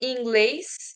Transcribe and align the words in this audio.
em 0.00 0.18
inglês. 0.20 0.94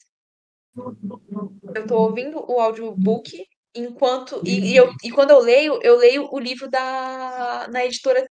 Eu 0.76 1.86
tô 1.86 1.96
ouvindo 1.96 2.38
o 2.50 2.60
audiobook 2.60 3.46
enquanto. 3.74 4.40
E, 4.44 4.72
e, 4.72 4.76
eu, 4.76 4.92
e 5.02 5.10
quando 5.10 5.30
eu 5.30 5.40
leio, 5.40 5.78
eu 5.82 5.96
leio 5.96 6.28
o 6.32 6.38
livro 6.38 6.68
da, 6.68 7.68
na 7.70 7.84
editora 7.84 8.26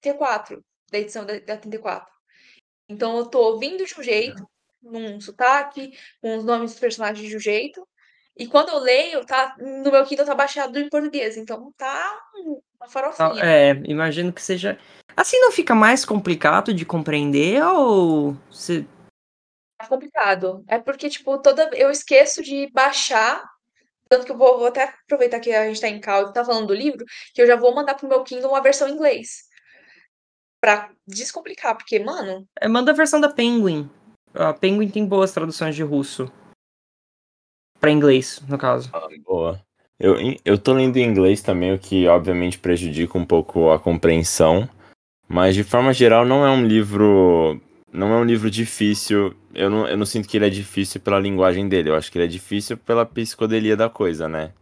T4, 0.00 0.60
da 0.90 0.98
edição 0.98 1.24
da, 1.24 1.38
da 1.38 1.56
34. 1.56 2.12
Então 2.88 3.16
eu 3.16 3.26
tô 3.26 3.40
ouvindo 3.40 3.84
de 3.84 3.94
um 3.98 4.02
jeito, 4.02 4.46
num 4.82 5.20
sotaque, 5.20 5.92
com 6.20 6.36
os 6.36 6.44
nomes 6.44 6.72
dos 6.72 6.80
personagens 6.80 7.28
de 7.28 7.36
um 7.36 7.40
jeito. 7.40 7.86
E 8.36 8.46
quando 8.46 8.70
eu 8.70 8.78
leio, 8.78 9.24
tá, 9.26 9.54
no 9.58 9.90
meu 9.90 10.04
Kindle 10.04 10.24
tá 10.24 10.34
baixado 10.34 10.78
em 10.78 10.88
português. 10.88 11.36
Então 11.36 11.72
tá 11.76 12.20
uma 12.76 12.88
farofinha. 12.88 13.44
É, 13.44 13.70
imagino 13.84 14.32
que 14.32 14.42
seja. 14.42 14.78
Assim 15.14 15.38
não 15.38 15.52
fica 15.52 15.74
mais 15.74 16.04
complicado 16.04 16.72
de 16.72 16.86
compreender 16.86 17.62
ou 17.62 18.36
se 18.50 18.86
complicado. 19.88 20.64
É 20.68 20.78
porque, 20.78 21.08
tipo, 21.08 21.38
toda. 21.38 21.70
Eu 21.74 21.90
esqueço 21.90 22.42
de 22.42 22.70
baixar. 22.72 23.44
Tanto 24.08 24.26
que 24.26 24.32
eu 24.32 24.36
vou, 24.36 24.58
vou 24.58 24.66
até 24.66 24.94
aproveitar 25.04 25.40
que 25.40 25.52
a 25.52 25.66
gente 25.66 25.80
tá 25.80 25.88
em 25.88 26.00
call 26.00 26.28
e 26.28 26.32
tá 26.32 26.44
falando 26.44 26.66
do 26.66 26.74
livro, 26.74 27.04
que 27.32 27.40
eu 27.40 27.46
já 27.46 27.56
vou 27.56 27.74
mandar 27.74 27.94
pro 27.94 28.08
meu 28.08 28.22
Kindle 28.22 28.50
uma 28.50 28.60
versão 28.60 28.86
em 28.86 28.92
inglês. 28.92 29.44
Pra 30.60 30.90
descomplicar, 31.06 31.76
porque, 31.76 31.98
mano. 31.98 32.46
É, 32.60 32.68
manda 32.68 32.92
a 32.92 32.94
versão 32.94 33.20
da 33.20 33.32
Penguin. 33.32 33.88
A 34.34 34.52
Penguin 34.52 34.88
tem 34.88 35.06
boas 35.06 35.32
traduções 35.32 35.74
de 35.74 35.82
russo. 35.82 36.30
Pra 37.80 37.90
inglês, 37.90 38.40
no 38.48 38.58
caso. 38.58 38.90
Ah, 38.92 39.08
boa. 39.24 39.60
Eu, 39.98 40.16
eu 40.44 40.58
tô 40.58 40.72
lendo 40.72 40.96
em 40.96 41.04
inglês 41.04 41.42
também, 41.42 41.72
o 41.72 41.78
que 41.78 42.06
obviamente 42.06 42.58
prejudica 42.58 43.16
um 43.16 43.24
pouco 43.24 43.70
a 43.70 43.78
compreensão. 43.78 44.68
Mas 45.28 45.54
de 45.54 45.64
forma 45.64 45.92
geral 45.92 46.24
não 46.24 46.44
é 46.44 46.50
um 46.50 46.66
livro. 46.66 47.60
Não 47.92 48.12
é 48.12 48.16
um 48.16 48.24
livro 48.24 48.50
difícil. 48.50 49.34
Eu 49.54 49.68
não, 49.70 49.86
eu 49.86 49.96
não 49.96 50.06
sinto 50.06 50.28
que 50.28 50.36
ele 50.36 50.46
é 50.46 50.50
difícil 50.50 51.00
pela 51.00 51.18
linguagem 51.18 51.68
dele. 51.68 51.90
Eu 51.90 51.94
acho 51.94 52.10
que 52.10 52.18
ele 52.18 52.24
é 52.24 52.28
difícil 52.28 52.76
pela 52.76 53.04
psicodelia 53.04 53.76
da 53.76 53.88
coisa, 53.88 54.28
né? 54.28 54.52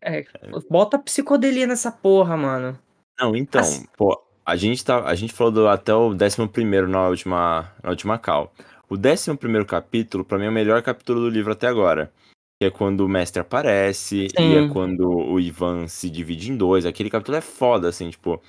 É, 0.00 0.24
bota 0.70 0.98
psicodelia 0.98 1.66
nessa 1.66 1.90
porra, 1.90 2.36
mano. 2.36 2.78
Não, 3.18 3.34
então, 3.34 3.60
Assim- 3.60 3.86
pô, 3.96 4.22
a 4.44 4.56
gente 4.56 4.84
tá, 4.84 5.04
a 5.04 5.14
gente 5.14 5.32
falou 5.32 5.52
do, 5.52 5.68
até 5.68 5.94
o 5.94 6.10
11 6.12 6.86
na 6.88 7.08
última, 7.08 7.72
na 7.82 7.90
última 7.90 8.18
call. 8.18 8.52
O 8.88 8.94
11 8.94 9.64
capítulo, 9.66 10.24
pra 10.24 10.38
mim, 10.38 10.46
é 10.46 10.48
o 10.48 10.52
melhor 10.52 10.82
capítulo 10.82 11.20
do 11.20 11.28
livro 11.28 11.52
até 11.52 11.66
agora. 11.66 12.12
Que 12.60 12.68
é 12.68 12.70
quando 12.70 13.00
o 13.00 13.08
mestre 13.08 13.40
aparece, 13.40 14.28
e 14.38 14.54
é 14.56 14.62
Sim. 14.62 14.68
quando 14.70 15.08
o 15.08 15.38
Ivan 15.38 15.88
se 15.88 16.08
divide 16.08 16.50
em 16.50 16.56
dois. 16.56 16.86
Aquele 16.86 17.10
capítulo 17.10 17.36
é 17.36 17.40
foda, 17.40 17.88
assim, 17.88 18.08
tipo. 18.10 18.40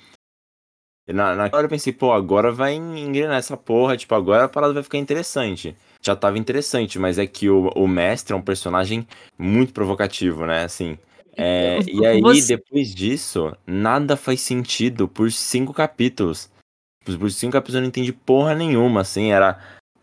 Na, 1.12 1.34
naquela 1.34 1.58
hora 1.60 1.66
eu 1.66 1.70
pensei, 1.70 1.92
pô, 1.92 2.12
agora 2.12 2.52
vai 2.52 2.74
engrenar 2.74 3.38
essa 3.38 3.56
porra, 3.56 3.96
tipo, 3.96 4.14
agora 4.14 4.44
a 4.44 4.48
parada 4.48 4.74
vai 4.74 4.82
ficar 4.82 4.98
interessante. 4.98 5.74
Já 6.02 6.14
tava 6.14 6.38
interessante, 6.38 6.98
mas 6.98 7.18
é 7.18 7.26
que 7.26 7.48
o, 7.48 7.68
o 7.70 7.88
mestre 7.88 8.32
é 8.32 8.36
um 8.36 8.42
personagem 8.42 9.06
muito 9.38 9.72
provocativo, 9.72 10.44
né, 10.46 10.64
assim. 10.64 10.98
É, 11.36 11.78
e 11.86 12.04
aí, 12.04 12.20
Você- 12.20 12.56
depois 12.56 12.94
disso, 12.94 13.56
nada 13.66 14.16
faz 14.16 14.40
sentido 14.40 15.08
por 15.08 15.30
cinco 15.32 15.72
capítulos. 15.72 16.50
Por 17.04 17.16
por 17.18 17.30
cinco 17.30 17.52
capítulos 17.52 17.76
eu 17.76 17.80
não 17.82 17.88
entendi 17.88 18.12
porra 18.12 18.54
nenhuma, 18.54 19.00
assim, 19.00 19.30
era, 19.32 19.58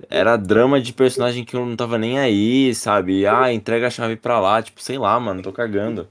era 0.09 0.38
drama 0.38 0.81
de 0.81 0.92
personagem 0.92 1.44
que 1.45 1.56
eu 1.56 1.66
não 1.66 1.75
tava 1.75 1.97
nem 1.97 2.17
aí, 2.17 2.73
sabe? 2.73 3.28
Ah, 3.28 3.53
entrega 3.53 3.88
a 3.88 3.92
chave 3.92 4.16
pra 4.16 4.40
lá, 4.40 4.62
tipo, 4.62 4.81
sei 4.81 4.97
lá, 4.97 5.19
mano, 5.19 5.42
tô 5.44 5.52
cagando. 5.52 6.08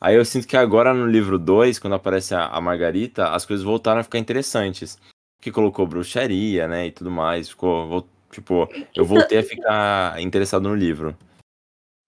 Aí 0.00 0.14
eu 0.14 0.24
sinto 0.24 0.46
que 0.46 0.56
agora 0.56 0.92
no 0.92 1.06
livro 1.06 1.38
2, 1.38 1.78
quando 1.78 1.94
aparece 1.94 2.34
a, 2.34 2.46
a 2.46 2.60
Margarita, 2.60 3.30
as 3.30 3.46
coisas 3.46 3.64
voltaram 3.64 4.00
a 4.00 4.04
ficar 4.04 4.18
interessantes. 4.18 4.98
Que 5.40 5.52
colocou 5.52 5.86
bruxaria, 5.86 6.66
né, 6.66 6.86
e 6.86 6.90
tudo 6.90 7.10
mais, 7.10 7.50
ficou, 7.50 8.08
tipo, 8.30 8.68
eu 8.94 9.04
voltei 9.04 9.38
a 9.38 9.42
ficar 9.42 10.20
interessado 10.20 10.68
no 10.68 10.74
livro. 10.74 11.16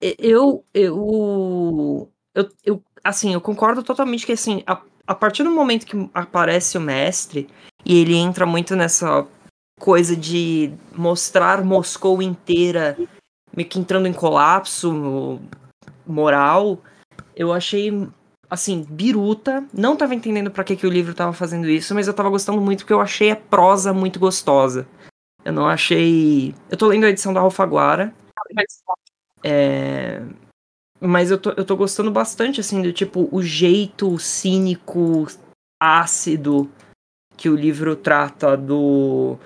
Eu, 0.00 0.64
eu, 0.72 2.11
eu, 2.34 2.48
eu, 2.64 2.83
assim, 3.05 3.34
eu 3.34 3.41
concordo 3.41 3.83
totalmente 3.83 4.25
que, 4.25 4.33
assim, 4.33 4.62
a, 4.66 4.81
a 5.06 5.15
partir 5.15 5.43
do 5.43 5.50
momento 5.50 5.87
que 5.87 6.10
aparece 6.15 6.78
o 6.78 6.81
mestre 6.81 7.48
e 7.84 8.00
ele 8.00 8.15
entra 8.15 8.47
muito 8.47 8.75
nessa 8.75 9.27
coisa 9.78 10.16
de 10.16 10.72
mostrar 10.93 11.65
Moscou 11.65 12.21
inteira 12.21 12.97
meio 13.56 13.69
que 13.69 13.78
entrando 13.78 14.06
em 14.06 14.12
colapso 14.12 15.41
moral, 16.06 16.78
eu 17.38 17.53
achei, 17.53 17.93
assim, 18.50 18.84
biruta. 18.91 19.65
Não 19.72 19.97
tava 19.97 20.12
entendendo 20.15 20.50
pra 20.50 20.65
que, 20.65 20.75
que 20.75 20.87
o 20.87 20.91
livro 20.91 21.15
tava 21.15 21.32
fazendo 21.32 21.69
isso, 21.69 21.94
mas 21.94 22.09
eu 22.09 22.12
tava 22.12 22.28
gostando 22.28 22.60
muito 22.60 22.81
porque 22.81 22.93
eu 22.93 23.00
achei 23.00 23.31
a 23.31 23.37
prosa 23.37 23.94
muito 23.94 24.19
gostosa. 24.19 24.88
Eu 25.44 25.53
não 25.53 25.69
achei. 25.69 26.53
Eu 26.69 26.77
tô 26.77 26.88
lendo 26.88 27.04
a 27.04 27.10
edição 27.10 27.32
da 27.32 27.41
Alfaguara. 27.41 28.12
É... 29.44 30.21
Mas 31.00 31.31
eu 31.31 31.38
tô, 31.38 31.50
eu 31.50 31.65
tô 31.65 31.77
gostando 31.77 32.10
bastante, 32.10 32.60
assim, 32.60 32.82
do 32.82 32.93
tipo, 32.93 33.28
o 33.31 33.41
jeito 33.41 34.19
cínico, 34.19 35.27
ácido 35.81 36.69
que 37.37 37.48
o 37.48 37.54
livro 37.54 37.94
trata 37.94 38.56
do. 38.56 39.38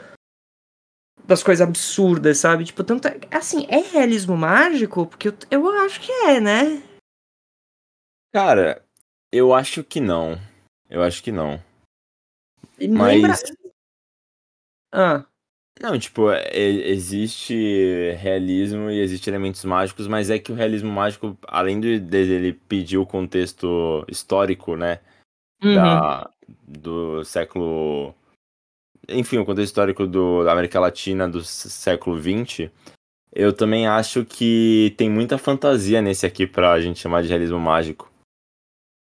das 1.27 1.43
coisas 1.43 1.69
absurdas, 1.69 2.39
sabe? 2.39 2.65
Tipo, 2.65 2.83
tanto. 2.83 3.07
é- 3.07 3.21
Assim, 3.31 3.67
é 3.69 3.81
realismo 3.81 4.35
mágico? 4.35 5.05
Porque 5.07 5.29
eu, 5.29 5.35
eu 5.51 5.71
acho 5.83 6.01
que 6.01 6.11
é, 6.11 6.41
né? 6.41 6.83
Cara, 8.33 8.83
eu 9.31 9.53
acho 9.53 9.85
que 9.85 10.01
não. 10.01 10.39
Eu 10.89 11.03
acho 11.03 11.23
que 11.23 11.31
não. 11.31 11.63
Mas. 12.79 13.15
Lembra. 13.15 13.35
Ah, 14.91 15.25
Não, 15.81 15.99
tipo, 15.99 16.31
é- 16.31 16.51
existe 16.55 18.13
realismo 18.19 18.91
e 18.91 19.01
existe 19.01 19.29
elementos 19.29 19.65
mágicos, 19.65 20.07
mas 20.07 20.29
é 20.31 20.39
que 20.39 20.53
o 20.53 20.55
realismo 20.55 20.93
mágico, 20.93 21.37
além 21.49 21.81
de 21.81 21.99
dele 21.99 22.53
pedir 22.53 22.99
o 22.99 23.07
contexto 23.07 24.05
histórico, 24.07 24.77
né, 24.77 25.01
uhum. 25.63 25.75
da, 25.75 26.31
do 26.69 27.25
século. 27.25 28.15
Enfim, 29.09 29.39
o 29.39 29.47
contexto 29.47 29.71
histórico 29.71 30.07
do, 30.07 30.45
da 30.45 30.53
América 30.53 30.79
Latina 30.79 31.27
do 31.29 31.43
século 31.43 32.21
XX, 32.21 32.71
eu 33.35 33.53
também 33.53 33.87
acho 33.87 34.25
que 34.27 34.95
tem 34.99 35.11
muita 35.11 35.39
fantasia 35.39 36.03
nesse 36.03 36.27
aqui 36.27 36.47
pra 36.47 36.81
gente 36.81 37.01
chamar 37.01 37.23
de 37.23 37.29
realismo 37.29 37.59
mágico. 37.59 38.12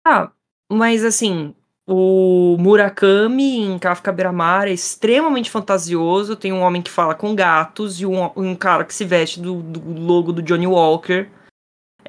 Ah, 0.09 0.31
mas 0.73 1.05
assim, 1.05 1.53
o 1.85 2.57
Murakami 2.61 3.59
em 3.59 3.77
Kafka 3.77 4.13
Beira-Mar 4.13 4.69
é 4.69 4.73
extremamente 4.73 5.51
fantasioso. 5.51 6.37
Tem 6.37 6.53
um 6.53 6.61
homem 6.61 6.81
que 6.81 6.91
fala 6.93 7.13
com 7.13 7.35
gatos 7.35 8.01
e 8.01 8.07
um, 8.07 8.31
um 8.37 8.55
cara 8.55 8.85
que 8.85 8.95
se 8.95 9.05
veste 9.05 9.41
do, 9.41 9.61
do 9.63 10.01
logo 10.01 10.33
do 10.33 10.43
Johnny 10.43 10.65
Walker. 10.67 11.29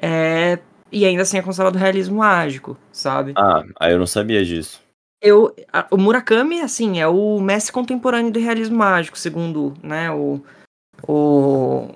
É, 0.00 0.60
e 0.92 1.04
ainda 1.04 1.22
assim 1.22 1.38
é 1.38 1.42
considerado 1.42 1.74
realismo 1.74 2.18
mágico, 2.18 2.76
sabe? 2.92 3.32
Ah, 3.36 3.64
aí 3.80 3.92
eu 3.92 3.98
não 3.98 4.06
sabia 4.06 4.44
disso. 4.44 4.80
Eu, 5.20 5.52
a- 5.72 5.88
o 5.90 5.96
Murakami, 5.98 6.60
assim, 6.60 7.00
é 7.00 7.08
o 7.08 7.40
mestre 7.40 7.72
contemporâneo 7.72 8.30
do 8.30 8.38
realismo 8.38 8.76
mágico, 8.76 9.18
segundo, 9.18 9.74
né, 9.82 10.08
o, 10.12 10.40
o 11.02 11.88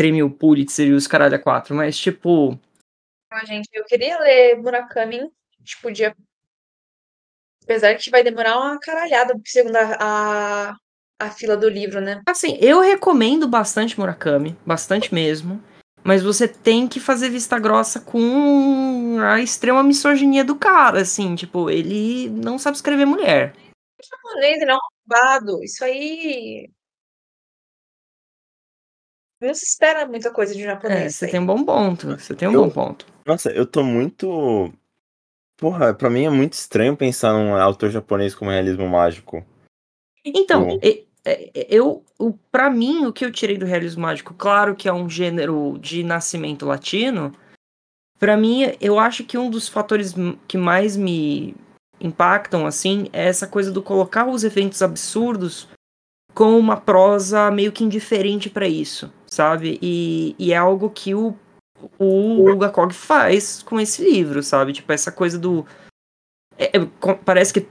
prêmio 0.00 0.30
Pulitzer 0.30 0.88
e 0.88 0.92
os 0.94 1.06
caralho 1.06 1.36
a 1.36 1.38
quatro. 1.38 1.74
Mas, 1.74 1.98
tipo, 1.98 2.58
Ah, 3.32 3.44
gente, 3.46 3.68
eu 3.72 3.84
queria 3.84 4.18
ler 4.18 4.56
Murakami, 4.56 5.20
a 5.20 5.58
gente 5.58 5.80
podia. 5.80 6.14
Apesar 7.64 7.94
que 7.94 8.10
vai 8.10 8.22
demorar 8.22 8.58
uma 8.58 8.78
caralhada, 8.78 9.34
segundo 9.46 9.76
a, 9.76 10.70
a, 10.70 10.76
a 11.18 11.30
fila 11.30 11.56
do 11.56 11.68
livro, 11.68 12.00
né? 12.00 12.20
Assim, 12.28 12.58
eu 12.60 12.80
recomendo 12.80 13.48
bastante 13.48 13.98
Murakami, 13.98 14.56
bastante 14.66 15.14
mesmo. 15.14 15.62
Mas 16.04 16.20
você 16.20 16.48
tem 16.48 16.88
que 16.88 16.98
fazer 16.98 17.30
vista 17.30 17.58
grossa 17.60 18.00
com 18.00 19.18
a 19.20 19.40
extrema 19.40 19.84
misoginia 19.84 20.44
do 20.44 20.56
cara, 20.56 21.00
assim, 21.02 21.36
tipo, 21.36 21.70
ele 21.70 22.28
não 22.28 22.58
sabe 22.58 22.74
escrever 22.76 23.04
mulher. 23.06 23.54
O 24.00 24.04
japonês, 24.04 24.60
ele 24.60 24.72
é 24.72 24.74
um 24.74 24.78
roubado. 25.08 25.62
Isso 25.62 25.84
aí. 25.84 26.68
Não 29.40 29.54
se 29.54 29.64
espera 29.64 30.06
muita 30.06 30.32
coisa 30.32 30.52
de 30.54 30.60
um 30.60 30.64
É, 30.64 30.74
japonês. 30.74 31.14
você 31.14 31.26
aí. 31.26 31.30
tem 31.30 31.40
um 31.40 31.46
bom 31.46 31.64
ponto, 31.64 32.08
você 32.18 32.34
tem 32.34 32.48
um 32.48 32.52
Eu- 32.52 32.62
bom 32.64 32.70
ponto. 32.70 33.06
Nossa, 33.26 33.50
eu 33.50 33.66
tô 33.66 33.82
muito. 33.82 34.72
Porra, 35.58 35.94
pra 35.94 36.10
mim 36.10 36.24
é 36.24 36.30
muito 36.30 36.54
estranho 36.54 36.96
pensar 36.96 37.32
num 37.32 37.54
autor 37.54 37.90
japonês 37.90 38.34
como 38.34 38.50
realismo 38.50 38.88
mágico. 38.88 39.44
Então, 40.24 40.66
Bom. 40.66 40.78
e- 40.82 41.06
e- 41.24 41.66
eu, 41.68 42.04
o, 42.18 42.32
pra 42.50 42.68
mim, 42.68 43.06
o 43.06 43.12
que 43.12 43.24
eu 43.24 43.30
tirei 43.30 43.56
do 43.56 43.66
realismo 43.66 44.02
mágico, 44.02 44.34
claro 44.34 44.74
que 44.74 44.88
é 44.88 44.92
um 44.92 45.08
gênero 45.08 45.78
de 45.80 46.02
nascimento 46.02 46.66
latino, 46.66 47.32
pra 48.18 48.36
mim, 48.36 48.72
eu 48.80 48.98
acho 48.98 49.24
que 49.24 49.38
um 49.38 49.48
dos 49.50 49.68
fatores 49.68 50.14
que 50.48 50.58
mais 50.58 50.96
me 50.96 51.54
impactam, 52.00 52.66
assim, 52.66 53.08
é 53.12 53.26
essa 53.28 53.46
coisa 53.46 53.70
do 53.70 53.82
colocar 53.82 54.26
os 54.26 54.42
eventos 54.42 54.82
absurdos 54.82 55.68
com 56.34 56.58
uma 56.58 56.80
prosa 56.80 57.50
meio 57.50 57.70
que 57.70 57.84
indiferente 57.84 58.50
pra 58.50 58.66
isso, 58.66 59.12
sabe? 59.26 59.78
E, 59.80 60.34
e 60.38 60.52
é 60.52 60.56
algo 60.56 60.90
que 60.90 61.14
o, 61.14 61.36
o 61.98 62.44
Bulgakov 62.44 62.92
faz 62.92 63.62
com 63.62 63.80
esse 63.80 64.02
livro, 64.02 64.42
sabe? 64.42 64.72
Tipo, 64.72 64.92
essa 64.92 65.10
coisa 65.10 65.38
do... 65.38 65.66
é- 66.58 66.78
é, 66.78 67.14
parece 67.24 67.52
que 67.52 67.66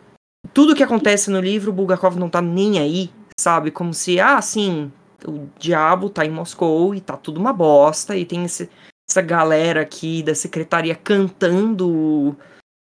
tudo 0.54 0.76
que 0.76 0.84
acontece 0.84 1.30
no 1.30 1.40
livro, 1.40 1.72
o 1.72 1.74
Bulgakov 1.74 2.18
não 2.18 2.30
tá 2.30 2.42
nem 2.42 2.80
aí, 2.80 3.12
sabe? 3.40 3.72
Como 3.72 3.94
se, 3.94 4.20
ah, 4.20 4.42
sim, 4.42 4.92
o 5.26 5.48
diabo 5.58 6.10
tá 6.10 6.26
em 6.26 6.32
Moscou 6.32 6.96
e 6.96 7.02
tá 7.02 7.16
tudo 7.16 7.40
uma 7.40 7.54
bosta, 7.54 8.16
e 8.16 8.26
tem 8.26 8.44
esse, 8.46 8.70
essa 9.10 9.22
galera 9.22 9.82
aqui 9.82 10.24
da 10.24 10.34
secretaria 10.34 10.96
cantando 10.96 12.36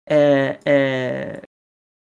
é, 0.08 0.58
é, 0.64 1.42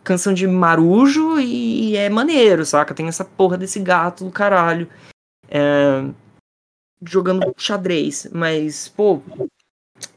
canção 0.05 0.33
de 0.33 0.47
marujo 0.47 1.39
e 1.41 1.97
é 1.97 2.09
maneiro, 2.09 2.65
saca? 2.65 2.95
Tem 2.95 3.09
essa 3.09 3.25
porra 3.25 3.59
desse 3.59 3.81
gato 3.81 4.25
do 4.25 4.31
caralho. 4.31 4.89
É, 5.51 6.05
jogando 7.03 7.55
xadrez, 7.57 8.29
mas, 8.33 8.89
pô, 8.89 9.23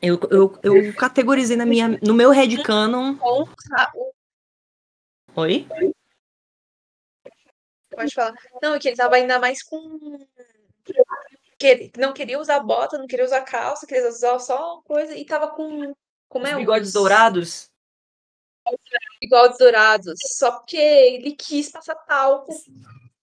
eu, 0.01 0.19
eu, 0.29 0.59
eu 0.63 0.93
categorizei 0.95 1.57
na 1.57 1.65
minha, 1.65 1.99
no 2.01 2.13
meu 2.13 2.31
headcanon... 2.31 3.15
Oi? 5.35 5.65
Pode 7.89 8.13
falar. 8.13 8.33
Não, 8.61 8.79
que 8.79 8.87
ele 8.87 8.97
tava 8.97 9.15
ainda 9.15 9.39
mais 9.39 9.61
com. 9.61 10.19
Que 11.57 11.91
não 11.97 12.13
queria 12.13 12.39
usar 12.39 12.59
bota, 12.59 12.97
não 12.97 13.05
queria 13.05 13.25
usar 13.25 13.41
calça, 13.41 13.85
queria 13.85 14.09
usar 14.09 14.39
só 14.39 14.81
coisa 14.81 15.15
e 15.15 15.25
tava 15.25 15.49
com. 15.49 15.93
Como 16.27 16.47
é? 16.47 16.51
Os 16.51 16.57
bigodes 16.57 16.93
dourados? 16.93 17.69
Bigodes 19.21 19.57
dourados. 19.57 20.19
Só 20.37 20.51
porque 20.51 20.77
ele 20.77 21.33
quis 21.33 21.69
passar 21.69 21.95
talco. 21.95 22.51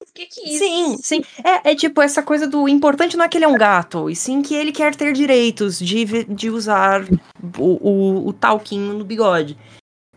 Porque 0.08 0.26
quis. 0.26 0.58
Sim, 0.58 0.96
sim. 1.02 1.22
É, 1.44 1.70
é 1.70 1.74
tipo 1.74 2.00
essa 2.02 2.22
coisa 2.22 2.46
do 2.46 2.68
importante 2.68 3.16
não 3.16 3.24
é 3.24 3.28
que 3.28 3.38
ele 3.38 3.44
é 3.44 3.48
um 3.48 3.58
gato, 3.58 4.10
e 4.10 4.16
sim 4.16 4.42
que 4.42 4.54
ele 4.54 4.72
quer 4.72 4.94
ter 4.94 5.12
direitos 5.12 5.78
de, 5.78 6.24
de 6.24 6.50
usar 6.50 7.02
o, 7.58 7.88
o, 7.88 8.28
o 8.28 8.32
talquinho 8.32 8.94
no 8.94 9.04
bigode. 9.04 9.56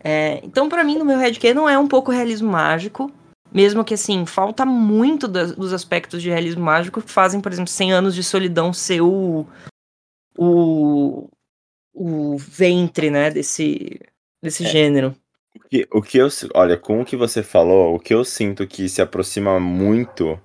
É, 0.02 0.40
então, 0.42 0.68
para 0.68 0.82
mim, 0.82 0.98
no 0.98 1.04
meu 1.04 1.18
headcanon 1.18 1.62
não 1.62 1.68
é 1.68 1.78
um 1.78 1.86
pouco 1.86 2.10
realismo 2.10 2.50
mágico. 2.50 3.10
Mesmo 3.52 3.84
que, 3.84 3.94
assim, 3.94 4.24
falta 4.24 4.64
muito 4.64 5.28
das, 5.28 5.54
dos 5.54 5.74
aspectos 5.74 6.22
de 6.22 6.30
realismo 6.30 6.64
mágico 6.64 7.02
que 7.02 7.10
fazem, 7.10 7.38
por 7.38 7.52
exemplo, 7.52 7.70
100 7.70 7.92
anos 7.92 8.14
de 8.14 8.22
solidão 8.24 8.72
ser 8.72 9.02
o, 9.02 9.46
o, 10.38 11.28
o 11.92 12.36
ventre, 12.38 13.10
né, 13.10 13.30
desse, 13.30 14.00
desse 14.42 14.64
é. 14.64 14.68
gênero. 14.68 15.14
O 15.54 15.68
que, 15.68 15.88
o 15.92 16.02
que 16.02 16.18
eu, 16.18 16.28
olha, 16.54 16.76
com 16.76 17.00
o 17.00 17.04
que 17.04 17.16
você 17.16 17.42
falou, 17.42 17.94
o 17.94 17.98
que 17.98 18.14
eu 18.14 18.24
sinto 18.24 18.66
que 18.66 18.88
se 18.88 19.02
aproxima 19.02 19.60
muito 19.60 20.40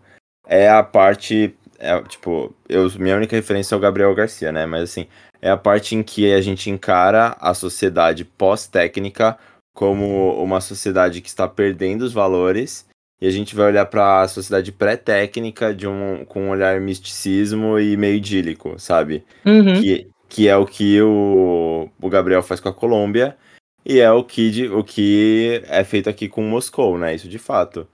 é 0.45 0.69
a 0.69 0.83
parte, 0.83 1.55
é, 1.79 2.01
tipo, 2.03 2.53
eu, 2.67 2.89
minha 2.97 3.15
única 3.15 3.35
referência 3.35 3.75
é 3.75 3.77
o 3.77 3.81
Gabriel 3.81 4.13
Garcia, 4.15 4.51
né, 4.51 4.65
mas 4.65 4.83
assim, 4.83 5.07
é 5.41 5.49
a 5.49 5.57
parte 5.57 5.95
em 5.95 6.03
que 6.03 6.33
a 6.33 6.41
gente 6.41 6.69
encara 6.69 7.35
a 7.39 7.53
sociedade 7.53 8.25
pós-técnica 8.25 9.37
como 9.73 10.33
uma 10.41 10.59
sociedade 10.59 11.21
que 11.21 11.29
está 11.29 11.47
perdendo 11.47 12.01
os 12.01 12.13
valores 12.13 12.87
e 13.21 13.27
a 13.27 13.31
gente 13.31 13.55
vai 13.55 13.67
olhar 13.67 13.85
para 13.85 14.21
a 14.21 14.27
sociedade 14.27 14.71
pré-técnica 14.71 15.73
de 15.73 15.87
um, 15.87 16.23
com 16.25 16.43
um 16.43 16.49
olhar 16.49 16.79
misticismo 16.79 17.79
e 17.79 17.97
meio 17.97 18.15
idílico, 18.15 18.79
sabe? 18.79 19.23
Uhum. 19.45 19.81
Que, 19.81 20.07
que 20.29 20.47
é 20.47 20.55
o 20.55 20.65
que 20.65 21.01
o, 21.01 21.89
o 21.99 22.09
Gabriel 22.09 22.43
faz 22.43 22.59
com 22.59 22.69
a 22.69 22.73
Colômbia 22.73 23.35
e 23.85 23.99
é 23.99 24.11
o 24.11 24.23
que, 24.23 24.67
o 24.67 24.83
que 24.83 25.61
é 25.65 25.83
feito 25.83 26.09
aqui 26.09 26.27
com 26.27 26.41
Moscou, 26.41 26.97
né? 26.97 27.15
Isso 27.15 27.27
de 27.27 27.39
fato. 27.39 27.87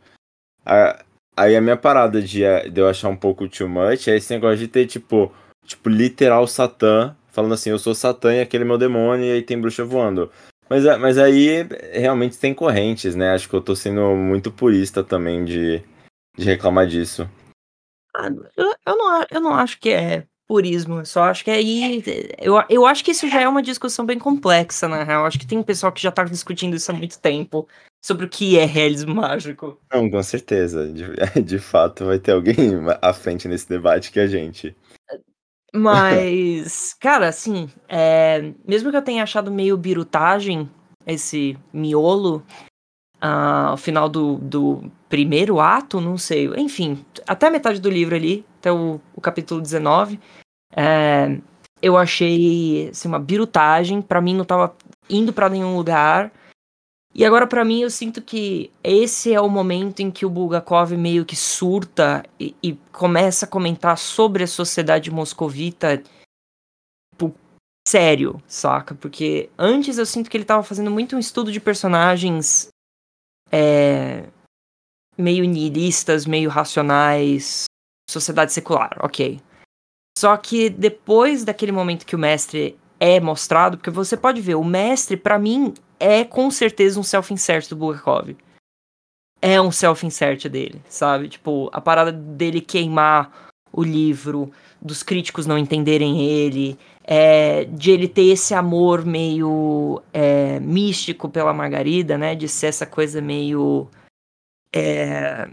Aí 1.36 1.56
a 1.56 1.62
minha 1.62 1.78
parada 1.78 2.22
de, 2.22 2.42
de 2.72 2.82
eu 2.82 2.88
achar 2.88 3.10
um 3.10 3.18
pouco 3.18 3.48
too 3.50 3.68
much 3.68 4.08
é 4.08 4.16
esse 4.16 4.34
negócio 4.34 4.58
de 4.58 4.68
ter, 4.68 4.86
tipo, 4.86 5.32
tipo 5.66 5.90
literal 5.90 6.48
Satã, 6.48 7.16
falando 7.30 7.54
assim, 7.54 7.70
eu 7.70 7.80
sou 7.80 7.96
Satã 7.96 8.34
e 8.34 8.42
aquele 8.42 8.64
é 8.64 8.68
meu 8.68 8.78
demônio 8.78 9.26
e 9.26 9.32
aí 9.32 9.42
tem 9.42 9.60
bruxa 9.60 9.84
voando. 9.84 10.32
Mas, 10.70 10.84
mas 11.00 11.18
aí 11.18 11.68
realmente 11.92 12.38
tem 12.38 12.54
correntes, 12.54 13.16
né? 13.16 13.32
Acho 13.32 13.50
que 13.50 13.56
eu 13.56 13.62
tô 13.62 13.76
sendo 13.76 14.16
muito 14.16 14.52
purista 14.52 15.04
também 15.04 15.44
de, 15.44 15.84
de 16.38 16.46
reclamar 16.46 16.88
disso. 16.88 17.30
Ah, 18.16 18.30
eu, 18.56 18.76
eu, 18.86 18.98
não, 18.98 19.26
eu 19.30 19.42
não 19.42 19.54
acho 19.56 19.80
que 19.80 19.90
é 19.90 20.26
purismo, 20.54 21.04
só 21.04 21.24
acho 21.24 21.44
que 21.44 21.50
aí. 21.50 22.04
Eu, 22.38 22.64
eu 22.70 22.86
acho 22.86 23.04
que 23.04 23.10
isso 23.10 23.28
já 23.28 23.42
é 23.42 23.48
uma 23.48 23.64
discussão 23.64 24.06
bem 24.06 24.20
complexa, 24.20 24.88
na 24.88 25.04
real. 25.04 25.26
Acho 25.26 25.40
que 25.40 25.48
tem 25.48 25.64
pessoal 25.64 25.92
que 25.92 26.00
já 26.00 26.12
tá 26.12 26.24
discutindo 26.26 26.76
isso 26.76 26.92
há 26.92 26.94
muito 26.94 27.20
tempo 27.20 27.68
sobre 28.06 28.28
o 28.28 28.30
que 28.30 28.60
é 28.60 28.66
realismo 28.66 29.16
mágico. 29.16 29.80
Não, 29.92 30.08
com 30.12 30.22
certeza. 30.22 30.94
De, 30.94 31.06
de 31.42 31.58
fato, 31.58 32.06
vai 32.06 32.20
ter 32.20 32.34
alguém 32.34 32.56
à 33.02 33.12
frente 33.14 33.48
nesse 33.48 33.68
debate 33.68 34.12
que 34.12 34.20
a 34.20 34.28
gente. 34.28 34.76
Mas, 35.74 36.94
cara, 37.02 37.30
assim, 37.30 37.68
é, 37.90 38.54
mesmo 38.64 38.92
que 38.92 38.98
eu 38.98 39.02
tenha 39.02 39.24
achado 39.24 39.52
meio 39.52 39.76
birutagem 39.76 40.70
esse 41.08 41.58
miolo 41.74 42.44
uh, 43.24 43.70
ao 43.70 43.78
final 43.78 44.08
do, 44.08 44.36
do 44.36 44.84
primeiro 45.10 45.60
ato, 45.60 46.00
não 46.00 46.16
sei, 46.16 46.48
enfim, 46.58 47.04
até 47.26 47.48
a 47.48 47.52
metade 47.52 47.82
do 47.82 47.90
livro 47.90 48.16
ali, 48.16 48.46
até 48.60 48.72
o, 48.72 49.02
o 49.16 49.20
capítulo 49.20 49.60
19, 49.60 50.20
é, 50.76 51.40
eu 51.82 51.98
achei 51.98 52.90
assim, 52.90 53.08
uma 53.08 53.20
birutagem, 53.20 54.02
para 54.02 54.22
mim 54.22 54.36
não 54.36 54.46
tava 54.46 54.76
indo 55.10 55.34
para 55.34 55.50
nenhum 55.50 55.76
lugar. 55.76 56.32
E 57.16 57.24
agora, 57.24 57.46
para 57.46 57.64
mim, 57.64 57.82
eu 57.82 57.92
sinto 57.92 58.24
que 58.24 58.72
esse 58.84 59.32
é 59.32 59.40
o 59.40 59.48
momento 59.48 60.00
em 60.00 60.10
que 60.10 60.26
o 60.26 60.30
Bulgakov 60.30 60.94
meio 60.98 61.24
que 61.26 61.36
surta 61.36 62.24
e, 62.40 62.56
e 62.62 62.74
começa 62.92 63.46
a 63.46 63.48
comentar 63.48 63.98
sobre 64.00 64.44
a 64.44 64.48
sociedade 64.48 65.12
moscovita 65.12 66.02
tipo, 67.12 67.36
sério, 67.88 68.42
saca? 68.48 68.96
Porque 68.96 69.50
antes 69.58 70.00
eu 70.00 70.08
sinto 70.08 70.28
que 70.28 70.36
ele 70.36 70.46
tava 70.46 70.64
fazendo 70.64 70.90
muito 70.90 71.16
um 71.16 71.20
estudo 71.20 71.52
de 71.52 71.60
personagens 71.60 72.70
é, 73.52 74.28
meio 75.16 75.46
nihilistas, 75.46 76.26
meio 76.26 76.50
racionais, 76.50 77.66
sociedade 78.10 78.52
secular, 78.52 78.98
ok. 79.00 79.40
Só 80.18 80.38
que 80.38 80.70
depois 80.70 81.44
daquele 81.44 81.72
momento 81.72 82.06
que 82.06 82.16
o 82.16 82.20
mestre 82.20 82.78
é 83.00 83.20
mostrado, 83.20 83.78
porque 83.78 83.90
você 83.90 84.16
pode 84.16 84.40
ver, 84.40 84.56
o 84.56 84.64
mestre, 84.64 85.18
para 85.18 85.40
mim, 85.40 85.74
é 86.00 86.24
com 86.24 86.50
certeza 86.50 87.00
um 87.00 87.04
self-insert 87.04 87.68
do 87.70 87.76
Bulgakov. 87.76 88.36
É 89.42 89.60
um 89.60 89.72
self-insert 89.72 90.48
dele, 90.48 90.82
sabe? 90.88 91.28
Tipo, 91.28 91.70
a 91.74 91.82
parada 91.82 92.12
dele 92.12 92.62
queimar 92.62 93.52
o 93.74 93.84
livro, 93.84 94.52
dos 94.82 95.02
críticos 95.02 95.46
não 95.46 95.58
entenderem 95.58 96.22
ele, 96.26 96.78
é, 97.04 97.66
de 97.66 97.92
ele 97.92 98.08
ter 98.08 98.26
esse 98.28 98.54
amor 98.54 99.04
meio 99.04 100.02
é, 100.14 100.60
místico 100.60 101.28
pela 101.28 101.54
Margarida, 101.54 102.18
né? 102.18 102.36
De 102.36 102.48
ser 102.48 102.68
essa 102.68 102.86
coisa 102.86 103.20
meio 103.20 103.90
é, 104.74 105.50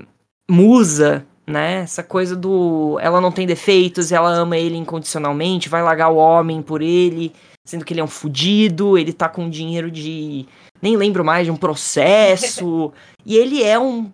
musa, 0.48 1.26
né? 1.50 1.80
Essa 1.80 2.02
coisa 2.02 2.34
do 2.36 2.98
ela 3.00 3.20
não 3.20 3.32
tem 3.32 3.46
defeitos, 3.46 4.12
ela 4.12 4.30
ama 4.30 4.56
ele 4.56 4.76
incondicionalmente, 4.76 5.68
vai 5.68 5.82
largar 5.82 6.08
o 6.08 6.16
homem 6.16 6.62
por 6.62 6.80
ele 6.80 7.32
sendo 7.70 7.84
que 7.84 7.92
ele 7.92 8.00
é 8.00 8.04
um 8.04 8.08
fudido, 8.08 8.98
ele 8.98 9.12
tá 9.12 9.28
com 9.28 9.48
dinheiro 9.48 9.90
de. 9.90 10.46
nem 10.82 10.96
lembro 10.96 11.24
mais, 11.24 11.46
de 11.46 11.50
um 11.52 11.56
processo. 11.56 12.92
e 13.24 13.36
ele 13.36 13.62
é 13.62 13.78
um. 13.78 14.10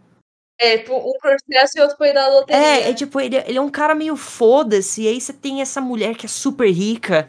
É, 0.59 0.78
tipo, 0.78 0.95
um 0.95 1.19
processo 1.21 1.78
e 1.78 1.81
outro 1.81 1.97
foi 1.97 2.12
da 2.12 2.28
loteria. 2.28 2.62
É, 2.62 2.90
é 2.90 2.95
tipo, 2.95 3.21
ele, 3.21 3.37
ele 3.37 3.59
é 3.59 3.61
um 3.61 3.71
cara 3.71 3.95
meio 3.95 4.16
foda-se. 4.16 5.02
E 5.02 5.09
aí 5.09 5.21
você 5.21 5.33
tem 5.33 5.61
essa 5.61 5.81
mulher 5.81 6.14
que 6.14 6.26
é 6.26 6.28
super 6.28 6.71
rica. 6.71 7.28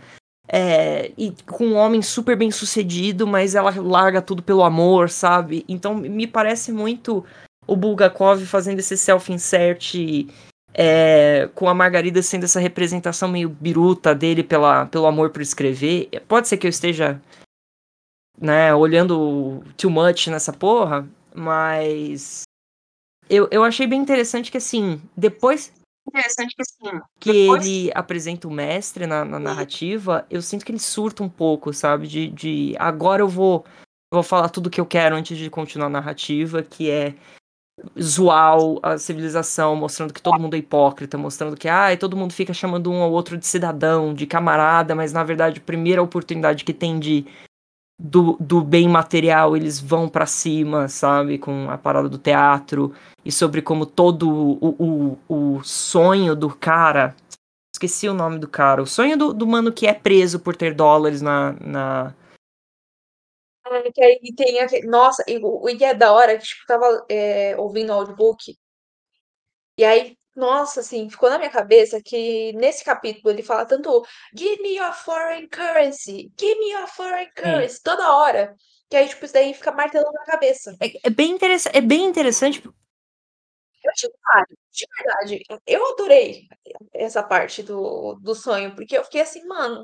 É, 0.49 1.11
e 1.17 1.33
com 1.45 1.65
um 1.65 1.75
homem 1.75 2.01
super 2.01 2.37
bem 2.37 2.51
sucedido, 2.51 3.27
mas 3.27 3.53
ela 3.53 3.73
larga 3.81 4.21
tudo 4.21 4.41
pelo 4.41 4.63
amor, 4.63 5.09
sabe? 5.09 5.65
Então 5.67 5.93
me 5.93 6.25
parece 6.25 6.71
muito 6.71 7.25
o 7.67 7.75
Bulgakov 7.75 8.43
fazendo 8.45 8.79
esse 8.79 8.97
self-insert 8.97 9.93
é, 10.73 11.49
com 11.53 11.67
a 11.67 11.73
Margarida 11.73 12.21
sendo 12.21 12.45
essa 12.45 12.59
representação 12.59 13.27
meio 13.27 13.49
biruta 13.49 14.15
dele 14.15 14.43
pela, 14.43 14.85
pelo 14.85 15.05
amor 15.05 15.31
por 15.31 15.41
escrever. 15.41 16.09
Pode 16.27 16.47
ser 16.47 16.57
que 16.57 16.65
eu 16.65 16.69
esteja 16.69 17.21
né, 18.39 18.73
olhando 18.73 19.63
too 19.75 19.89
much 19.89 20.27
nessa 20.27 20.53
porra, 20.53 21.07
mas 21.35 22.43
eu, 23.29 23.47
eu 23.51 23.63
achei 23.63 23.87
bem 23.87 23.99
interessante 23.99 24.51
que 24.51 24.57
assim, 24.57 25.01
depois 25.15 25.73
interessante 26.07 26.55
que 26.55 26.61
assim, 26.61 27.01
que 27.19 27.33
depois... 27.33 27.65
ele 27.65 27.91
apresenta 27.93 28.47
o 28.47 28.51
mestre 28.51 29.05
na, 29.05 29.25
na, 29.25 29.39
narrativa, 29.39 30.25
eu 30.29 30.41
sinto 30.41 30.65
que 30.65 30.71
ele 30.71 30.79
surta 30.79 31.21
um 31.21 31.27
pouco, 31.27 31.73
sabe? 31.73 32.07
De, 32.07 32.29
de 32.29 32.75
agora 32.79 33.21
eu 33.21 33.27
vou 33.27 33.65
vou 34.13 34.23
falar 34.23 34.47
tudo 34.47 34.67
o 34.67 34.69
que 34.69 34.79
eu 34.79 34.85
quero 34.85 35.15
antes 35.15 35.37
de 35.37 35.49
continuar 35.49 35.87
a 35.87 35.89
narrativa, 35.89 36.63
que 36.63 36.89
é 36.89 37.13
zoar 37.99 38.57
a 38.81 38.97
civilização, 38.97 39.75
mostrando 39.75 40.13
que 40.13 40.21
todo 40.21 40.39
mundo 40.39 40.55
é 40.55 40.59
hipócrita, 40.59 41.17
mostrando 41.17 41.55
que 41.55 41.67
ah, 41.67 41.95
todo 41.97 42.17
mundo 42.17 42.33
fica 42.33 42.53
chamando 42.53 42.91
um 42.91 43.01
ao 43.01 43.11
outro 43.11 43.37
de 43.37 43.45
cidadão, 43.45 44.13
de 44.13 44.25
camarada, 44.25 44.95
mas 44.95 45.13
na 45.13 45.23
verdade 45.23 45.59
a 45.59 45.65
primeira 45.65 46.01
oportunidade 46.01 46.63
que 46.63 46.73
tem 46.73 46.99
de 46.99 47.25
do, 47.99 48.37
do 48.39 48.61
bem 48.61 48.87
material 48.87 49.55
eles 49.55 49.79
vão 49.79 50.07
para 50.07 50.25
cima, 50.25 50.87
sabe, 50.87 51.37
com 51.37 51.69
a 51.69 51.77
parada 51.77 52.07
do 52.07 52.17
teatro 52.17 52.93
e 53.25 53.31
sobre 53.31 53.61
como 53.61 53.85
todo 53.85 54.29
o, 54.29 55.17
o, 55.29 55.55
o 55.57 55.63
sonho 55.63 56.35
do 56.35 56.49
cara 56.49 57.15
esqueci 57.77 58.09
o 58.09 58.13
nome 58.13 58.39
do 58.39 58.47
cara, 58.47 58.81
o 58.81 58.87
sonho 58.87 59.15
do, 59.15 59.33
do 59.33 59.45
mano 59.45 59.71
que 59.71 59.85
é 59.85 59.93
preso 59.93 60.39
por 60.39 60.55
ter 60.55 60.73
dólares 60.73 61.21
na, 61.21 61.55
na 61.61 62.13
que 63.93 64.03
aí 64.03 64.19
tem 64.35 64.59
aquele. 64.59 64.87
Nossa, 64.87 65.23
e 65.27 65.37
o 65.43 65.69
e 65.69 65.83
é 65.83 65.93
da 65.93 66.11
hora 66.13 66.37
que, 66.37 66.45
tipo, 66.45 66.65
tava 66.67 67.05
é, 67.09 67.55
ouvindo 67.57 67.89
o 67.91 67.93
audiobook. 67.93 68.55
E 69.77 69.83
aí 69.83 70.17
Nossa, 70.35 70.81
assim, 70.81 71.09
ficou 71.09 71.29
na 71.31 71.37
minha 71.39 71.49
cabeça 71.49 71.99
que 72.03 72.53
nesse 72.53 72.83
capítulo 72.85 73.31
ele 73.33 73.41
fala 73.43 73.65
tanto 73.65 74.05
"Give 74.35 74.61
me 74.61 74.75
your 74.75 74.93
foreign 74.93 75.47
currency, 75.49 76.31
give 76.39 76.59
me 76.59 76.71
your 76.71 76.87
foreign 76.87 77.31
currency", 77.35 77.81
toda 77.83 78.15
hora, 78.15 78.55
que 78.89 78.95
aí, 78.95 79.07
tipo, 79.09 79.25
isso 79.25 79.33
daí 79.33 79.53
fica 79.55 79.71
martelando 79.71 80.11
na 80.13 80.25
cabeça. 80.25 80.75
É, 80.79 81.07
é 81.07 81.09
bem, 81.09 81.31
interessa 81.31 81.69
é 81.73 81.81
bem 81.81 82.05
interessante. 82.05 82.61
Eu 83.83 83.93
tive 83.93 84.13
vários, 84.33 84.57
de 84.71 84.85
verdade. 84.97 85.43
Eu 85.65 85.93
adorei 85.93 86.47
essa 86.93 87.23
parte 87.23 87.63
do, 87.63 88.15
do 88.15 88.35
sonho, 88.35 88.75
porque 88.75 88.97
eu 88.97 89.03
fiquei 89.03 89.21
assim, 89.21 89.45
mano. 89.47 89.81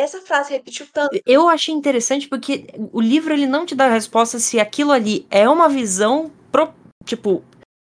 Essa 0.00 0.22
frase 0.22 0.50
repetiu 0.50 0.86
tanto. 0.90 1.20
Eu 1.26 1.46
achei 1.46 1.74
interessante 1.74 2.26
porque 2.26 2.66
o 2.90 3.02
livro 3.02 3.34
ele 3.34 3.46
não 3.46 3.66
te 3.66 3.74
dá 3.74 3.84
a 3.84 3.92
resposta 3.92 4.38
se 4.38 4.58
aquilo 4.58 4.92
ali 4.92 5.26
é 5.30 5.46
uma 5.46 5.68
visão, 5.68 6.32
pro, 6.50 6.72
tipo, 7.04 7.44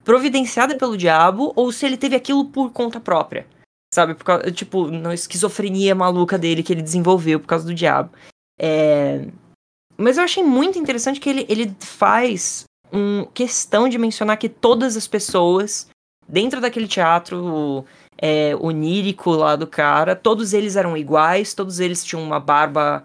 providenciada 0.04 0.78
pelo 0.78 0.98
diabo 0.98 1.54
ou 1.56 1.72
se 1.72 1.86
ele 1.86 1.96
teve 1.96 2.14
aquilo 2.14 2.44
por 2.50 2.74
conta 2.74 3.00
própria. 3.00 3.48
Sabe? 3.94 4.16
Por 4.16 4.26
causa, 4.26 4.52
tipo, 4.52 4.88
na 4.92 5.14
esquizofrenia 5.14 5.96
maluca 5.96 6.38
dele 6.38 6.62
que 6.62 6.74
ele 6.74 6.82
desenvolveu 6.82 7.40
por 7.40 7.48
causa 7.48 7.66
do 7.66 7.74
diabo. 7.74 8.12
É... 8.60 9.26
Mas 9.98 10.18
eu 10.18 10.26
achei 10.26 10.44
muito 10.44 10.78
interessante 10.78 11.22
que 11.22 11.30
ele, 11.30 11.46
ele 11.48 11.74
faz 11.80 12.66
um, 12.92 13.24
questão 13.34 13.88
de 13.88 13.98
mencionar 13.98 14.36
que 14.36 14.50
todas 14.50 14.98
as 14.98 15.08
pessoas 15.08 15.88
dentro 16.28 16.60
daquele 16.60 16.88
teatro 16.88 17.86
é, 18.24 18.56
onírico 18.56 19.32
lá 19.32 19.58
do 19.58 19.68
cara, 19.68 20.16
todos 20.16 20.54
eles 20.54 20.78
eram 20.78 20.96
iguais, 20.96 21.54
todos 21.54 21.82
eles 21.82 22.06
tinham 22.06 22.24
uma 22.24 22.40
barba 22.40 23.04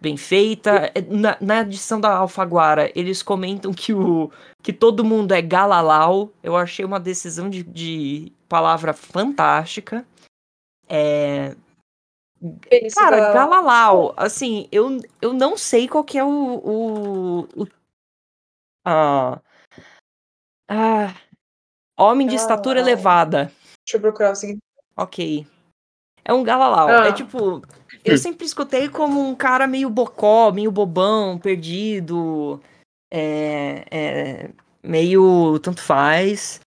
bem 0.00 0.16
feita. 0.16 0.90
É, 0.92 1.00
na, 1.02 1.36
na 1.40 1.60
edição 1.60 2.00
da 2.00 2.16
Alfaguara, 2.16 2.90
eles 2.96 3.22
comentam 3.22 3.72
que, 3.72 3.94
o, 3.94 4.28
que 4.64 4.72
todo 4.72 5.04
mundo 5.04 5.30
é 5.30 5.40
galalau. 5.40 6.32
Eu 6.42 6.56
achei 6.56 6.84
uma 6.84 6.98
decisão 6.98 7.48
de, 7.48 7.62
de 7.62 8.32
palavra 8.48 8.92
fantástica. 8.92 10.04
É... 10.88 11.54
Cara, 12.94 13.32
Galalau, 13.32 14.12
assim, 14.16 14.68
eu, 14.70 15.00
eu 15.22 15.32
não 15.32 15.56
sei 15.56 15.88
qual 15.88 16.04
que 16.04 16.18
é 16.18 16.24
o, 16.24 16.28
o, 16.28 17.40
o 17.62 17.66
ah, 18.84 19.40
ah, 20.68 21.14
homem 21.96 22.26
de 22.26 22.34
estatura 22.34 22.78
elevada. 22.78 23.50
Deixa 23.86 23.96
eu 23.96 24.00
procurar 24.00 24.32
o 24.32 24.34
seguinte. 24.34 24.58
Ok. 24.96 25.46
É 26.24 26.32
um 26.32 26.42
galalau. 26.42 26.88
Ah. 26.88 27.06
É 27.06 27.12
tipo. 27.12 27.62
Eu 28.04 28.18
sempre 28.18 28.44
escutei 28.44 28.88
como 28.88 29.28
um 29.28 29.34
cara 29.34 29.66
meio 29.66 29.88
bocó, 29.88 30.50
meio 30.50 30.70
bobão, 30.70 31.38
perdido. 31.38 32.60
É, 33.12 33.84
é, 33.90 34.50
meio 34.82 35.58
tanto 35.60 35.80
faz. 35.80 36.60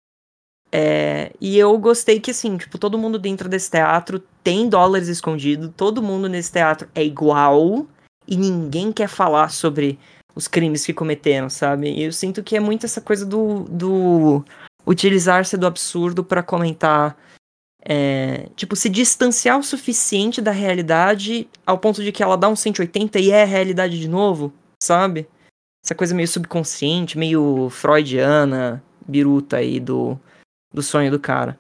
É, 0.70 1.32
e 1.40 1.56
eu 1.56 1.76
gostei 1.78 2.20
que, 2.20 2.30
assim, 2.30 2.56
tipo, 2.58 2.76
todo 2.76 2.98
mundo 2.98 3.18
dentro 3.18 3.48
desse 3.48 3.70
teatro 3.70 4.18
tem 4.42 4.68
dólares 4.68 5.08
escondidos, 5.08 5.70
todo 5.76 6.02
mundo 6.02 6.28
nesse 6.28 6.52
teatro 6.52 6.88
é 6.94 7.02
igual 7.02 7.86
e 8.26 8.36
ninguém 8.36 8.92
quer 8.92 9.08
falar 9.08 9.50
sobre 9.50 9.98
os 10.34 10.46
crimes 10.46 10.84
que 10.84 10.92
cometeram, 10.92 11.48
sabe? 11.48 11.90
E 11.90 12.02
eu 12.02 12.12
sinto 12.12 12.42
que 12.42 12.56
é 12.56 12.60
muito 12.60 12.84
essa 12.84 13.00
coisa 13.00 13.24
do, 13.24 13.64
do 13.64 14.44
utilizar-se 14.86 15.56
do 15.56 15.66
absurdo 15.66 16.24
para 16.24 16.42
comentar. 16.42 17.16
É, 17.88 18.48
tipo, 18.56 18.74
se 18.74 18.88
distanciar 18.88 19.58
o 19.58 19.62
suficiente 19.62 20.40
da 20.40 20.50
realidade 20.50 21.48
ao 21.64 21.78
ponto 21.78 22.02
de 22.02 22.10
que 22.10 22.22
ela 22.22 22.36
dá 22.36 22.48
um 22.48 22.56
180 22.56 23.18
e 23.18 23.30
é 23.30 23.42
a 23.42 23.46
realidade 23.46 24.00
de 24.00 24.08
novo, 24.08 24.52
sabe? 24.82 25.28
Essa 25.84 25.94
coisa 25.94 26.14
meio 26.14 26.26
subconsciente, 26.26 27.16
meio 27.16 27.70
freudiana, 27.70 28.82
biruta 29.06 29.58
aí 29.58 29.78
do, 29.78 30.18
do 30.72 30.82
sonho 30.82 31.12
do 31.12 31.20
cara. 31.20 31.56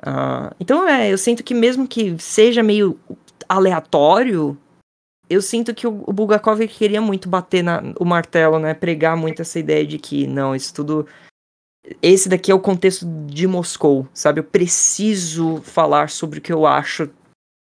Uh, 0.00 0.54
então, 0.60 0.86
é, 0.86 1.10
eu 1.10 1.16
sinto 1.16 1.42
que 1.42 1.54
mesmo 1.54 1.88
que 1.88 2.18
seja 2.18 2.62
meio 2.62 2.98
aleatório, 3.48 4.58
eu 5.28 5.40
sinto 5.40 5.74
que 5.74 5.86
o, 5.86 6.04
o 6.06 6.12
Bulgakov 6.12 6.60
queria 6.68 7.00
muito 7.00 7.28
bater 7.28 7.62
na, 7.62 7.82
o 7.98 8.04
martelo, 8.04 8.58
né? 8.58 8.74
Pregar 8.74 9.16
muito 9.16 9.42
essa 9.42 9.58
ideia 9.58 9.86
de 9.86 9.98
que, 9.98 10.26
não, 10.26 10.54
isso 10.54 10.74
tudo. 10.74 11.06
Esse 12.00 12.28
daqui 12.28 12.50
é 12.50 12.54
o 12.54 12.60
contexto 12.60 13.06
de 13.26 13.46
Moscou, 13.46 14.08
sabe? 14.14 14.40
Eu 14.40 14.44
preciso 14.44 15.60
falar 15.62 16.08
sobre 16.08 16.38
o 16.38 16.42
que 16.42 16.52
eu 16.52 16.66
acho 16.66 17.10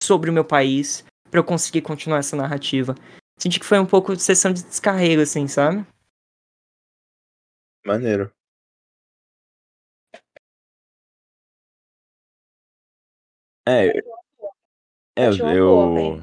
sobre 0.03 0.31
o 0.31 0.33
meu 0.33 0.45
país 0.45 1.05
para 1.31 1.41
eu 1.41 1.45
conseguir 1.45 1.83
continuar 1.83 2.19
essa 2.19 2.37
narrativa. 2.37 2.95
Senti 3.38 3.61
que 3.61 3.67
foi 3.67 3.79
um 3.79 3.87
pouco 3.87 4.17
de 4.17 4.23
sessão 4.23 4.53
de 4.53 4.65
descarrego, 4.65 5.23
assim, 5.23 5.47
sabe? 5.47 5.87
Maneiro. 7.85 8.33
É, 13.67 13.88
é 13.88 15.29
eu, 15.29 15.37
eu, 15.49 16.23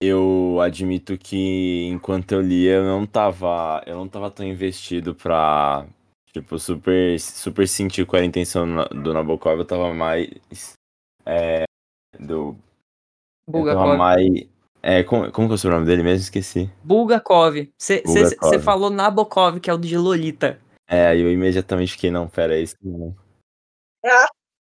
eu 0.00 0.60
admito 0.60 1.18
que 1.18 1.86
enquanto 1.86 2.32
eu 2.32 2.40
lia, 2.40 2.74
eu 2.74 2.84
não 2.84 3.04
tava, 3.04 3.82
eu 3.86 3.96
não 3.96 4.08
tava 4.08 4.30
tão 4.30 4.46
investido 4.46 5.14
pra, 5.14 5.86
tipo, 6.40 6.58
super, 6.58 7.18
super 7.18 7.66
sentir 7.66 8.04
qual 8.04 8.18
era 8.18 8.26
a 8.26 8.28
intenção 8.28 8.66
do 8.90 9.14
Nabokov, 9.14 9.58
eu 9.58 9.64
tava 9.64 9.94
mais, 9.94 10.28
é, 11.24 11.64
do... 12.18 12.56
Bulgakov. 13.48 13.82
Eu 13.82 13.86
tava 13.86 13.96
mais... 13.96 14.46
É, 14.82 15.02
como, 15.02 15.32
como 15.32 15.48
que 15.48 15.52
é 15.52 15.54
o 15.54 15.58
sobrenome 15.58 15.86
dele 15.86 16.02
mesmo? 16.02 16.22
Esqueci. 16.22 16.70
Bulgakov. 16.84 17.68
Você 17.76 18.02
falou 18.62 18.90
Nabokov, 18.90 19.58
que 19.58 19.70
é 19.70 19.74
o 19.74 19.78
de 19.78 19.96
Lolita. 19.96 20.60
É, 20.88 21.08
aí 21.08 21.20
eu 21.20 21.32
imediatamente 21.32 21.92
fiquei, 21.92 22.10
não, 22.10 22.28
pera, 22.28 22.56
é 22.56 22.60
isso 22.60 22.76
não. 22.80 23.16
Ah, 24.04 24.28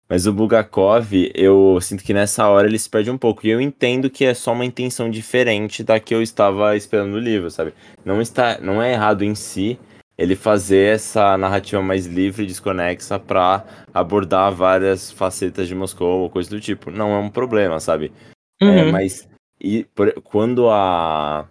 Mas 0.08 0.26
o 0.26 0.32
Bulgakov, 0.32 1.12
eu 1.34 1.78
sinto 1.82 2.02
que 2.02 2.14
nessa 2.14 2.48
hora 2.48 2.66
ele 2.66 2.78
se 2.78 2.88
perde 2.88 3.10
um 3.10 3.18
pouco. 3.18 3.46
E 3.46 3.50
eu 3.50 3.60
entendo 3.60 4.08
que 4.08 4.24
é 4.24 4.32
só 4.32 4.52
uma 4.52 4.64
intenção 4.64 5.10
diferente 5.10 5.84
da 5.84 6.00
que 6.00 6.14
eu 6.14 6.22
estava 6.22 6.74
esperando 6.76 7.10
no 7.10 7.18
livro, 7.18 7.50
sabe? 7.50 7.74
Não, 8.02 8.22
está, 8.22 8.58
não 8.58 8.80
é 8.80 8.92
errado 8.92 9.22
em 9.22 9.34
si 9.34 9.78
ele 10.18 10.34
fazer 10.34 10.94
essa 10.94 11.38
narrativa 11.38 11.80
mais 11.80 12.06
livre 12.06 12.42
e 12.42 12.46
desconexa 12.46 13.18
para 13.20 13.64
abordar 13.94 14.52
várias 14.52 15.12
facetas 15.12 15.68
de 15.68 15.74
Moscou 15.74 16.22
ou 16.22 16.30
coisa 16.30 16.50
do 16.50 16.60
tipo. 16.60 16.90
Não 16.90 17.12
é 17.14 17.18
um 17.18 17.30
problema, 17.30 17.78
sabe? 17.78 18.12
É, 18.60 18.64
Uhum. 18.84 18.92
mas 18.92 19.28
e, 19.60 19.84
por- 19.94 20.12
quando 20.22 20.68
a 20.68 21.48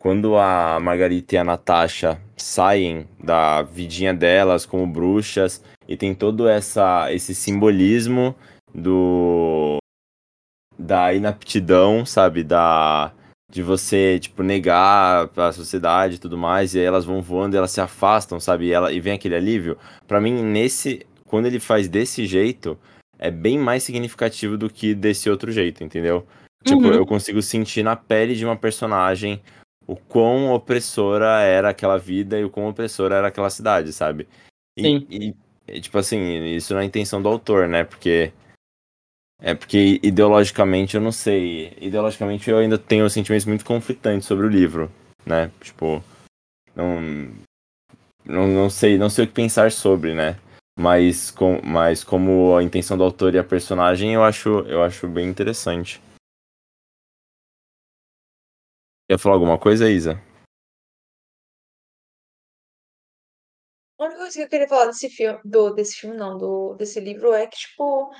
quando 0.00 0.36
a 0.36 0.78
Margarita 0.80 1.34
e 1.34 1.38
a 1.38 1.42
Natasha 1.44 2.20
saem 2.36 3.08
da 3.18 3.62
vidinha 3.62 4.14
delas 4.14 4.64
como 4.64 4.86
bruxas 4.86 5.60
e 5.88 5.96
tem 5.96 6.14
todo 6.14 6.46
essa, 6.48 7.12
esse 7.12 7.34
simbolismo 7.34 8.32
do 8.72 9.78
da 10.78 11.12
inaptidão, 11.12 12.06
sabe, 12.06 12.44
da 12.44 13.12
de 13.50 13.62
você 13.62 14.18
tipo 14.20 14.42
negar 14.42 15.30
a 15.36 15.52
sociedade 15.52 16.16
e 16.16 16.18
tudo 16.18 16.36
mais 16.36 16.74
e 16.74 16.78
aí 16.78 16.84
elas 16.84 17.04
vão 17.04 17.22
voando, 17.22 17.54
e 17.54 17.58
elas 17.58 17.70
se 17.70 17.80
afastam, 17.80 18.38
sabe, 18.38 18.66
e 18.66 18.72
ela 18.72 18.92
e 18.92 19.00
vem 19.00 19.14
aquele 19.14 19.34
alívio. 19.34 19.78
Pra 20.06 20.20
mim 20.20 20.42
nesse 20.42 21.06
quando 21.24 21.46
ele 21.46 21.58
faz 21.60 21.88
desse 21.88 22.26
jeito 22.26 22.78
é 23.18 23.30
bem 23.30 23.58
mais 23.58 23.82
significativo 23.82 24.56
do 24.56 24.70
que 24.70 24.94
desse 24.94 25.28
outro 25.30 25.50
jeito, 25.50 25.82
entendeu? 25.82 26.26
Tipo, 26.64 26.82
Uhum. 26.88 26.92
eu 26.94 27.06
consigo 27.06 27.40
sentir 27.42 27.82
na 27.82 27.96
pele 27.96 28.34
de 28.34 28.44
uma 28.44 28.56
personagem 28.56 29.40
o 29.86 29.96
quão 29.96 30.52
opressora 30.52 31.40
era 31.40 31.70
aquela 31.70 31.98
vida 31.98 32.38
e 32.38 32.44
o 32.44 32.50
quão 32.50 32.68
opressora 32.68 33.16
era 33.16 33.28
aquela 33.28 33.48
cidade, 33.50 33.92
sabe? 33.92 34.28
E, 34.76 34.82
Sim. 34.82 35.06
e, 35.10 35.34
e, 35.66 35.80
tipo 35.80 35.96
assim, 35.98 36.44
isso 36.46 36.72
não 36.74 36.80
é 36.80 36.82
a 36.82 36.86
intenção 36.86 37.22
do 37.22 37.28
autor, 37.28 37.66
né? 37.68 37.84
Porque. 37.84 38.32
É 39.40 39.54
porque 39.54 40.00
ideologicamente 40.02 40.96
eu 40.96 41.00
não 41.00 41.12
sei. 41.12 41.72
Ideologicamente 41.80 42.50
eu 42.50 42.58
ainda 42.58 42.76
tenho 42.76 43.08
sentimentos 43.08 43.46
muito 43.46 43.64
conflitantes 43.64 44.26
sobre 44.26 44.46
o 44.46 44.50
livro, 44.50 44.90
né? 45.24 45.50
Tipo. 45.60 46.02
Não. 46.74 47.36
Não, 48.24 48.46
não 48.46 48.68
sei, 48.68 48.98
não 48.98 49.08
sei 49.08 49.24
o 49.24 49.28
que 49.28 49.32
pensar 49.32 49.72
sobre, 49.72 50.12
né? 50.12 50.38
Mas, 50.78 51.30
com, 51.30 51.60
mas 51.64 52.04
como 52.04 52.56
a 52.56 52.62
intenção 52.62 52.96
do 52.96 53.02
autor 53.02 53.34
e 53.34 53.38
a 53.38 53.44
personagem, 53.44 54.12
eu 54.12 54.22
acho, 54.22 54.60
eu 54.66 54.82
acho 54.82 55.08
bem 55.08 55.28
interessante. 55.28 56.00
Quer 59.10 59.18
falar 59.18 59.36
alguma 59.36 59.58
coisa, 59.58 59.90
Isa? 59.90 60.20
A 63.98 64.04
única 64.04 64.18
coisa 64.18 64.34
que 64.34 64.42
eu 64.42 64.48
queria 64.48 64.68
falar 64.68 64.86
desse 64.86 65.08
filme, 65.08 65.40
do, 65.44 65.70
desse 65.74 65.96
filme 65.96 66.16
não, 66.16 66.36
do, 66.36 66.74
desse 66.74 67.00
livro 67.00 67.32
é 67.32 67.46
que, 67.46 67.56
tipo, 67.56 68.12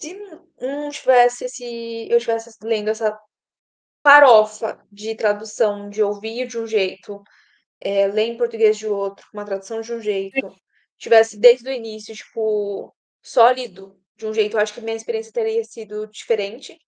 se 0.00 0.14
não 0.60 0.90
tivesse 0.90 1.44
esse, 1.46 2.08
eu 2.10 2.18
tivesse 2.18 2.50
lendo 2.62 2.88
essa 2.88 3.18
farofa 4.02 4.80
de 4.90 5.14
tradução, 5.14 5.90
de 5.90 6.02
ouvir 6.02 6.46
de 6.46 6.58
um 6.58 6.66
jeito, 6.66 7.22
é, 7.80 8.06
ler 8.08 8.28
em 8.28 8.38
português 8.38 8.78
de 8.78 8.86
outro, 8.86 9.26
uma 9.34 9.44
tradução 9.44 9.80
de 9.80 9.92
um 9.92 10.00
jeito, 10.00 10.54
tivesse 10.98 11.38
desde 11.38 11.68
o 11.68 11.72
início, 11.72 12.14
tipo, 12.14 12.94
sólido 13.22 14.00
de 14.16 14.26
um 14.26 14.34
jeito, 14.34 14.56
eu 14.56 14.60
acho 14.60 14.74
que 14.74 14.80
a 14.80 14.82
minha 14.82 14.96
experiência 14.96 15.32
teria 15.32 15.64
sido 15.64 16.06
diferente. 16.08 16.78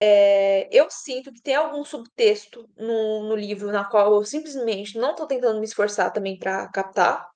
É, 0.00 0.68
eu 0.72 0.90
sinto 0.90 1.32
que 1.32 1.42
tem 1.42 1.54
algum 1.54 1.84
subtexto 1.84 2.68
no, 2.76 3.28
no 3.28 3.36
livro 3.36 3.70
na 3.72 3.84
qual 3.84 4.14
eu 4.14 4.24
simplesmente 4.24 4.98
não 4.98 5.14
tô 5.14 5.26
tentando 5.26 5.60
me 5.60 5.66
esforçar 5.66 6.12
também 6.12 6.38
para 6.38 6.68
captar. 6.72 7.28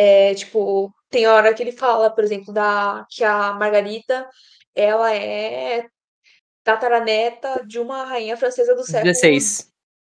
É 0.00 0.34
tipo, 0.34 0.94
tem 1.10 1.26
hora 1.26 1.54
que 1.54 1.62
ele 1.62 1.72
fala, 1.72 2.10
por 2.10 2.22
exemplo, 2.22 2.52
da 2.52 3.06
que 3.10 3.24
a 3.24 3.52
Margarita, 3.54 4.28
ela 4.74 5.14
é 5.14 5.88
tataraneta 6.62 7.64
de 7.66 7.78
uma 7.78 8.04
rainha 8.04 8.36
francesa 8.36 8.74
do 8.74 8.84
século 8.84 9.04
16. 9.04 9.72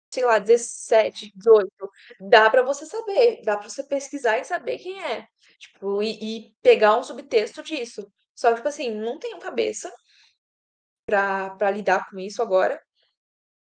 sei 0.10 0.24
lá, 0.24 0.40
17, 0.40 1.34
18. 1.36 1.70
Dá 2.22 2.50
pra 2.50 2.62
você 2.62 2.86
saber, 2.86 3.42
dá 3.44 3.58
pra 3.58 3.68
você 3.68 3.84
pesquisar 3.84 4.38
e 4.38 4.46
saber 4.46 4.78
quem 4.78 5.02
é. 5.04 5.28
Tipo, 5.60 6.02
e, 6.02 6.38
e 6.38 6.54
pegar 6.62 6.98
um 6.98 7.04
subtexto 7.04 7.62
disso. 7.62 8.10
Só 8.34 8.50
que, 8.50 8.56
tipo 8.58 8.68
assim, 8.68 8.92
não 8.92 9.20
tenho 9.20 9.40
cabeça 9.40 9.92
pra 11.06 11.72
lidar 11.72 12.10
com 12.10 12.20
isso 12.20 12.42
agora. 12.42 12.82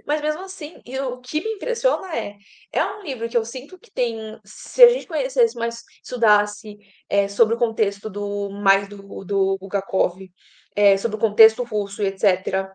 Mas 0.06 0.20
mesmo 0.20 0.42
assim, 0.42 0.80
e 0.84 0.98
o 1.00 1.18
que 1.20 1.40
me 1.40 1.54
impressiona 1.54 2.14
é, 2.16 2.36
é 2.72 2.84
um 2.84 3.02
livro 3.02 3.28
que 3.28 3.36
eu 3.36 3.44
sinto 3.44 3.78
que 3.78 3.90
tem, 3.90 4.38
se 4.44 4.82
a 4.82 4.88
gente 4.88 5.06
conhecesse 5.06 5.56
mais, 5.56 5.82
estudasse 6.02 6.76
é, 7.08 7.26
sobre 7.26 7.54
o 7.54 7.58
contexto 7.58 8.10
do 8.10 8.50
mais 8.50 8.86
do, 8.88 9.24
do 9.24 9.56
Bulgakov, 9.58 10.18
é, 10.76 10.96
sobre 10.96 11.16
o 11.16 11.20
contexto 11.20 11.64
russo 11.64 12.02
e 12.02 12.06
etc., 12.06 12.70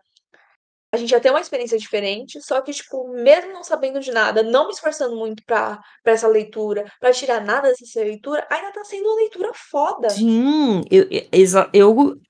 a 0.92 0.96
gente 0.96 1.12
ia 1.12 1.20
ter 1.20 1.30
uma 1.30 1.40
experiência 1.40 1.78
diferente, 1.78 2.42
só 2.42 2.60
que, 2.60 2.72
tipo, 2.72 3.08
mesmo 3.12 3.52
não 3.52 3.62
sabendo 3.62 4.00
de 4.00 4.10
nada, 4.10 4.42
não 4.42 4.66
me 4.66 4.72
esforçando 4.72 5.14
muito 5.14 5.40
pra, 5.44 5.80
pra 6.02 6.12
essa 6.12 6.26
leitura, 6.26 6.84
pra 6.98 7.12
tirar 7.12 7.40
nada 7.40 7.68
dessa 7.68 8.00
leitura, 8.00 8.44
ainda 8.50 8.72
tá 8.72 8.82
sendo 8.82 9.06
uma 9.06 9.20
leitura 9.20 9.52
foda. 9.54 10.10
Sim, 10.10 10.82
eu, 10.90 11.06
eu, 11.10 11.70
eu 11.72 12.20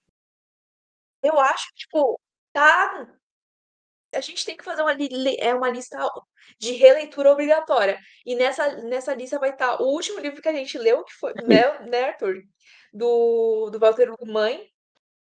Eu 1.22 1.38
acho 1.38 1.68
que, 1.68 1.74
tipo, 1.80 2.20
tá. 2.52 3.08
A 4.12 4.20
gente 4.20 4.44
tem 4.44 4.56
que 4.56 4.64
fazer 4.64 4.82
uma, 4.82 4.92
é 5.38 5.54
uma 5.54 5.70
lista 5.70 5.98
de 6.58 6.72
releitura 6.72 7.32
obrigatória. 7.32 7.98
E 8.26 8.34
nessa, 8.34 8.76
nessa 8.82 9.14
lista 9.14 9.38
vai 9.38 9.50
estar 9.50 9.80
o 9.80 9.86
último 9.86 10.18
livro 10.18 10.42
que 10.42 10.48
a 10.48 10.52
gente 10.52 10.76
leu, 10.78 11.04
que 11.04 11.12
foi, 11.14 11.32
né, 11.44 12.04
Arthur? 12.04 12.42
Do, 12.92 13.70
do 13.70 13.78
Walter 13.78 14.12
Mãe, 14.26 14.68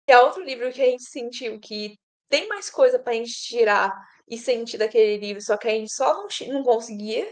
que 0.07 0.11
é 0.11 0.19
outro 0.19 0.43
livro 0.43 0.71
que 0.71 0.81
a 0.81 0.85
gente 0.85 1.03
sentiu 1.03 1.59
que 1.59 1.99
tem 2.27 2.47
mais 2.47 2.67
coisa 2.67 2.97
pra 2.97 3.13
gente 3.13 3.31
tirar 3.31 3.93
e 4.27 4.39
sentir 4.39 4.79
daquele 4.79 5.17
livro, 5.17 5.39
só 5.39 5.55
que 5.55 5.67
a 5.67 5.71
gente 5.71 5.93
só 5.93 6.13
não, 6.15 6.27
não 6.47 6.63
conseguia. 6.63 7.31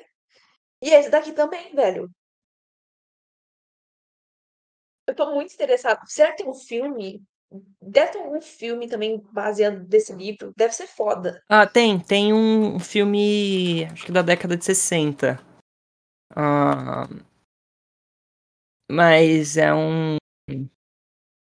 E 0.82 0.90
esse 0.92 1.10
daqui 1.10 1.32
também, 1.34 1.74
velho. 1.76 2.10
Eu 5.08 5.16
tô 5.16 5.34
muito 5.34 5.54
interessada. 5.54 6.02
Será 6.06 6.32
que 6.32 6.44
tem 6.44 6.50
um 6.50 6.54
filme? 6.54 7.22
Deve 7.82 8.12
ter 8.12 8.20
algum 8.20 8.42
filme 8.42 8.88
também 8.88 9.24
baseado 9.32 9.80
desse 9.86 10.14
livro. 10.14 10.52
Deve 10.56 10.74
ser 10.74 10.88
foda. 10.88 11.42
Ah, 11.48 11.66
tem, 11.66 12.00
tem 12.00 12.34
um 12.34 12.80
filme, 12.80 13.86
acho 13.86 14.06
que 14.06 14.12
da 14.12 14.22
década 14.22 14.58
de 14.58 14.66
60. 14.66 15.40
Ah, 16.36 17.08
mas 18.92 19.58
é 19.58 19.74
um. 19.74 20.18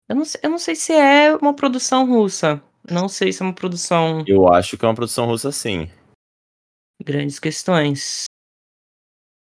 Eu 0.10 0.16
não, 0.16 0.26
sei, 0.26 0.42
eu 0.44 0.50
não 0.50 0.58
sei 0.58 0.76
se 0.76 0.94
é 0.94 1.36
uma 1.36 1.56
produção 1.56 2.06
russa. 2.06 2.62
Não 2.90 3.08
sei 3.08 3.32
se 3.32 3.42
é 3.42 3.46
uma 3.46 3.56
produção. 3.56 4.24
Eu 4.28 4.52
acho 4.52 4.78
que 4.78 4.84
é 4.84 4.88
uma 4.88 4.96
produção 4.96 5.26
russa, 5.26 5.52
sim. 5.52 5.90
Grandes 7.02 7.40
questões. 7.40 8.26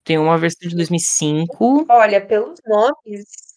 Tem 0.04 0.18
uma 0.18 0.38
versão 0.38 0.68
de 0.68 0.76
2005. 0.76 1.86
Olha, 1.90 2.26
pelos 2.26 2.60
nomes. 2.66 3.49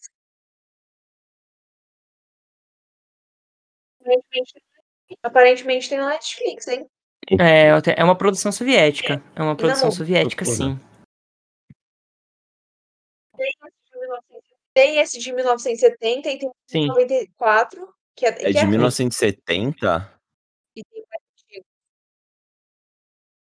Aparentemente, 4.03 4.63
aparentemente 5.23 5.89
tem 5.89 5.97
na 5.97 6.09
Netflix, 6.09 6.67
hein? 6.67 6.85
É, 7.39 7.69
é 7.97 8.03
uma 8.03 8.17
produção 8.17 8.51
soviética. 8.51 9.23
É 9.35 9.41
uma 9.41 9.55
produção 9.55 9.85
não. 9.87 9.91
soviética, 9.95 10.43
sim. 10.43 10.77
Tem 14.73 14.97
esse 14.97 15.19
de 15.19 15.31
1970 15.31 16.29
e 16.29 16.39
tem 16.39 16.49
um 16.49 16.51
de 16.51 16.71
Sim. 16.71 16.87
94, 16.87 17.93
que 18.15 18.25
é, 18.25 18.29
É 18.29 18.35
que 18.35 18.51
de 18.53 18.57
é 18.57 18.65
1970? 18.65 20.19
e 20.75 20.83
tem 20.83 21.03
mais 21.09 21.21
antigo. 21.31 21.65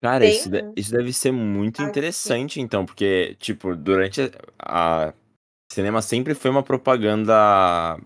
Cara, 0.01 0.25
isso, 0.25 0.49
de- 0.49 0.71
isso 0.75 0.91
deve 0.91 1.11
ser 1.11 1.31
muito 1.31 1.81
interessante, 1.81 2.61
então, 2.61 2.85
porque, 2.85 3.35
tipo, 3.39 3.75
durante 3.75 4.21
a. 4.59 5.13
Cinema 5.75 6.01
sempre 6.01 6.33
foi 6.33 6.49
uma 6.49 6.63
propaganda. 6.63 7.33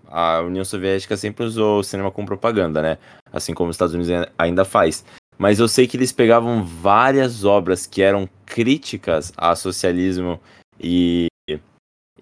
A 0.08 0.41
União 0.41 0.65
Soviética 0.65 1.15
sempre 1.15 1.45
usou 1.45 1.79
o 1.79 1.84
cinema 1.84 2.10
como 2.10 2.25
propaganda, 2.25 2.82
né? 2.82 2.97
Assim 3.32 3.53
como 3.53 3.69
os 3.69 3.75
Estados 3.75 3.93
Unidos 3.93 4.12
ai- 4.12 4.27
ainda 4.39 4.65
faz. 4.65 5.05
Mas 5.38 5.60
eu 5.60 5.67
sei 5.67 5.88
que 5.88 5.95
eles 5.95 6.12
pegavam 6.12 6.65
várias 6.65 7.45
obras 7.45 7.86
que 7.86 8.01
eram 8.01 8.27
críticas 8.45 9.32
ao 9.38 9.55
socialismo 9.55 10.39
e, 10.79 11.27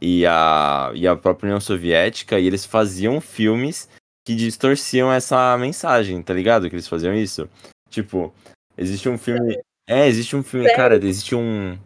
e, 0.02 0.26
a, 0.26 0.92
e 0.94 1.08
a 1.08 1.16
própria 1.16 1.48
União 1.48 1.62
Soviética, 1.62 2.38
e 2.38 2.46
eles 2.46 2.66
faziam 2.66 3.22
filmes 3.22 3.90
que 4.28 4.36
distorciam 4.36 5.12
essa 5.12 5.58
mensagem, 5.58 6.22
tá 6.22 6.34
ligado? 6.34 6.70
Que 6.70 6.76
eles 6.76 6.88
faziam 6.90 7.16
isso. 7.16 7.50
Tipo, 7.90 8.34
existe 8.78 9.08
um 9.08 9.18
filme. 9.18 9.58
É, 9.90 10.06
existe 10.08 10.36
um 10.36 10.44
filme, 10.44 10.70
cara, 10.76 10.98
existe 10.98 11.34
um. 11.34 11.78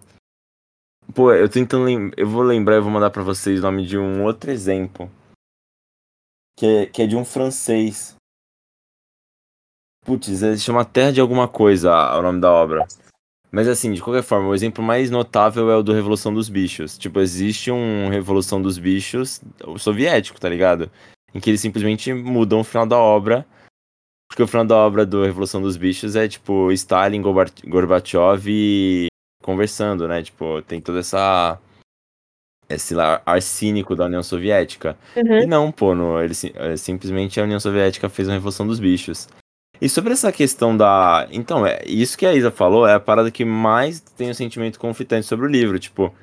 Pô, 1.13 1.33
eu 1.33 1.49
tentando 1.49 1.85
lembrar. 1.85 2.17
Eu 2.17 2.27
vou 2.27 2.43
lembrar, 2.43 2.75
eu 2.75 2.83
vou 2.83 2.91
mandar 2.91 3.09
pra 3.09 3.23
vocês 3.23 3.59
o 3.59 3.63
nome 3.63 3.85
de 3.85 3.97
um 3.97 4.23
outro 4.23 4.51
exemplo. 4.51 5.11
Que 6.57 6.65
é, 6.65 6.85
que 6.85 7.01
é 7.01 7.07
de 7.07 7.15
um 7.15 7.25
francês. 7.25 8.15
Putz, 10.05 10.41
ele 10.41 10.57
chama 10.57 10.85
Terra 10.85 11.11
de 11.11 11.21
Alguma 11.21 11.47
Coisa, 11.47 11.91
o 12.17 12.21
nome 12.21 12.39
da 12.39 12.51
obra. 12.51 12.87
Mas 13.51 13.67
assim, 13.67 13.91
de 13.91 14.01
qualquer 14.01 14.23
forma, 14.23 14.47
o 14.47 14.55
exemplo 14.55 14.83
mais 14.83 15.11
notável 15.11 15.69
é 15.69 15.75
o 15.75 15.83
do 15.83 15.93
Revolução 15.93 16.33
dos 16.33 16.47
Bichos. 16.47 16.97
Tipo, 16.97 17.19
existe 17.19 17.69
um 17.69 18.09
Revolução 18.09 18.61
dos 18.61 18.77
Bichos 18.77 19.41
soviético, 19.77 20.39
tá 20.39 20.47
ligado? 20.47 20.89
Em 21.33 21.39
que 21.39 21.49
eles 21.49 21.61
simplesmente 21.61 22.13
mudam 22.13 22.61
o 22.61 22.63
final 22.63 22.87
da 22.87 22.97
obra. 22.97 23.45
Porque 24.29 24.41
o 24.41 24.47
final 24.47 24.65
da 24.65 24.77
obra 24.77 25.05
do 25.05 25.23
Revolução 25.23 25.61
dos 25.61 25.75
Bichos 25.75 26.15
é, 26.15 26.27
tipo, 26.27 26.71
Stalin, 26.71 27.21
Gorba- 27.21 27.51
Gorbachev 27.65 28.47
e 28.49 29.07
conversando, 29.41 30.07
né? 30.07 30.21
Tipo, 30.23 30.61
tem 30.61 30.81
toda 30.81 30.99
essa. 30.99 31.59
Esse 32.69 32.97
ar 32.97 33.21
ar 33.25 33.41
cínico 33.41 33.95
da 33.95 34.05
União 34.05 34.23
Soviética. 34.23 34.97
E 35.43 35.45
não, 35.45 35.71
pô, 35.71 35.93
no, 35.93 36.21
ele, 36.21 36.33
é, 36.55 36.77
simplesmente 36.77 37.39
a 37.39 37.43
União 37.43 37.59
Soviética 37.59 38.07
fez 38.07 38.27
uma 38.27 38.35
Revolução 38.35 38.65
dos 38.65 38.79
Bichos. 38.79 39.27
E 39.81 39.89
sobre 39.89 40.13
essa 40.13 40.31
questão 40.31 40.77
da. 40.77 41.27
Então, 41.31 41.65
é 41.65 41.81
isso 41.85 42.17
que 42.17 42.25
a 42.25 42.33
Isa 42.33 42.51
falou 42.51 42.87
é 42.87 42.93
a 42.93 42.99
parada 42.99 43.31
que 43.31 43.43
mais 43.43 43.99
tem 43.99 44.29
um 44.29 44.33
sentimento 44.33 44.79
conflitante 44.79 45.25
sobre 45.25 45.45
o 45.45 45.49
livro. 45.49 45.79
Tipo, 45.79 46.13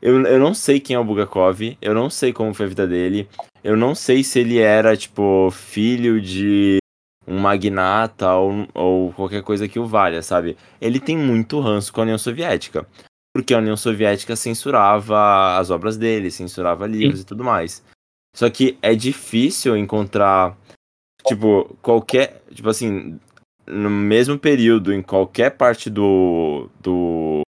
eu, 0.00 0.22
eu 0.26 0.38
não 0.38 0.52
sei 0.52 0.78
quem 0.78 0.94
é 0.94 0.98
o 0.98 1.04
Bulgakov, 1.04 1.78
eu 1.80 1.94
não 1.94 2.10
sei 2.10 2.30
como 2.30 2.52
foi 2.52 2.66
a 2.66 2.68
vida 2.68 2.86
dele, 2.86 3.26
eu 3.64 3.74
não 3.74 3.94
sei 3.94 4.22
se 4.22 4.38
ele 4.38 4.58
era, 4.58 4.94
tipo, 4.94 5.50
filho 5.50 6.20
de 6.20 6.76
um 7.26 7.38
magnata 7.38 8.32
ou, 8.34 8.68
ou 8.74 9.12
qualquer 9.12 9.42
coisa 9.42 9.68
que 9.68 9.78
o 9.78 9.86
valha, 9.86 10.22
sabe? 10.22 10.56
Ele 10.80 11.00
tem 11.00 11.16
muito 11.16 11.60
ranço 11.60 11.92
com 11.92 12.00
a 12.00 12.04
União 12.04 12.18
Soviética. 12.18 12.86
Porque 13.34 13.52
a 13.52 13.58
União 13.58 13.76
Soviética 13.76 14.36
censurava 14.36 15.58
as 15.58 15.70
obras 15.70 15.96
dele, 15.96 16.30
censurava 16.30 16.86
livros 16.86 17.20
e 17.20 17.26
tudo 17.26 17.42
mais. 17.42 17.82
Só 18.34 18.48
que 18.48 18.78
é 18.80 18.94
difícil 18.94 19.76
encontrar, 19.76 20.56
tipo, 21.26 21.76
qualquer. 21.82 22.42
Tipo 22.54 22.68
assim, 22.68 23.18
no 23.66 23.90
mesmo 23.90 24.38
período, 24.38 24.92
em 24.92 25.02
qualquer 25.02 25.50
parte 25.50 25.90
do. 25.90 26.68
do 26.80 27.40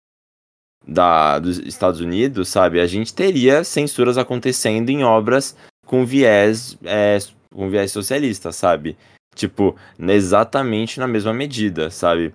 da, 0.87 1.39
dos 1.39 1.59
Estados 1.59 2.01
Unidos, 2.01 2.49
sabe? 2.49 2.81
A 2.81 2.87
gente 2.87 3.15
teria 3.15 3.65
censuras 3.65 4.19
acontecendo 4.19 4.91
em 4.91 5.03
obras 5.03 5.57
com 5.87 6.05
viés, 6.05 6.79
é, 6.85 7.19
com 7.53 7.71
viés 7.71 7.91
socialista, 7.91 8.53
sabe? 8.53 8.97
Tipo, 9.35 9.77
exatamente 9.99 11.01
na 11.01 11.07
mesma 11.07 11.33
medida, 11.33 11.91
sabe? 11.91 12.33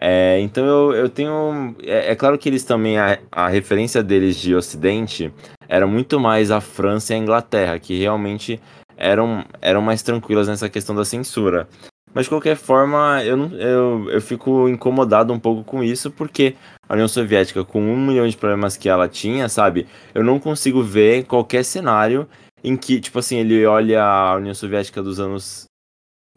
É, 0.00 0.38
então 0.40 0.64
eu, 0.64 0.94
eu 0.94 1.08
tenho. 1.08 1.74
É, 1.82 2.12
é 2.12 2.14
claro 2.14 2.38
que 2.38 2.48
eles 2.48 2.64
também. 2.64 2.98
A, 2.98 3.18
a 3.32 3.48
referência 3.48 4.02
deles 4.02 4.36
de 4.36 4.54
Ocidente 4.54 5.32
era 5.68 5.86
muito 5.86 6.20
mais 6.20 6.50
a 6.50 6.60
França 6.60 7.12
e 7.12 7.16
a 7.16 7.18
Inglaterra, 7.18 7.78
que 7.78 7.98
realmente 7.98 8.60
eram, 8.96 9.44
eram 9.60 9.82
mais 9.82 10.02
tranquilas 10.02 10.48
nessa 10.48 10.68
questão 10.68 10.94
da 10.94 11.04
censura. 11.04 11.68
Mas 12.14 12.24
de 12.24 12.30
qualquer 12.30 12.56
forma, 12.56 13.22
eu, 13.24 13.36
eu, 13.58 14.10
eu 14.10 14.20
fico 14.22 14.68
incomodado 14.68 15.32
um 15.32 15.38
pouco 15.38 15.62
com 15.62 15.84
isso, 15.84 16.10
porque 16.10 16.54
a 16.88 16.94
União 16.94 17.08
Soviética, 17.08 17.62
com 17.62 17.80
um 17.80 18.06
milhão 18.06 18.26
de 18.26 18.36
problemas 18.36 18.76
que 18.76 18.88
ela 18.88 19.06
tinha, 19.06 19.48
sabe? 19.50 19.86
Eu 20.14 20.24
não 20.24 20.40
consigo 20.40 20.82
ver 20.82 21.24
qualquer 21.24 21.62
cenário 21.62 22.26
em 22.64 22.74
que, 22.74 23.00
tipo 23.00 23.18
assim, 23.18 23.36
ele 23.36 23.66
olha 23.66 24.02
a 24.02 24.36
União 24.36 24.54
Soviética 24.54 25.02
dos 25.02 25.20
anos 25.20 25.66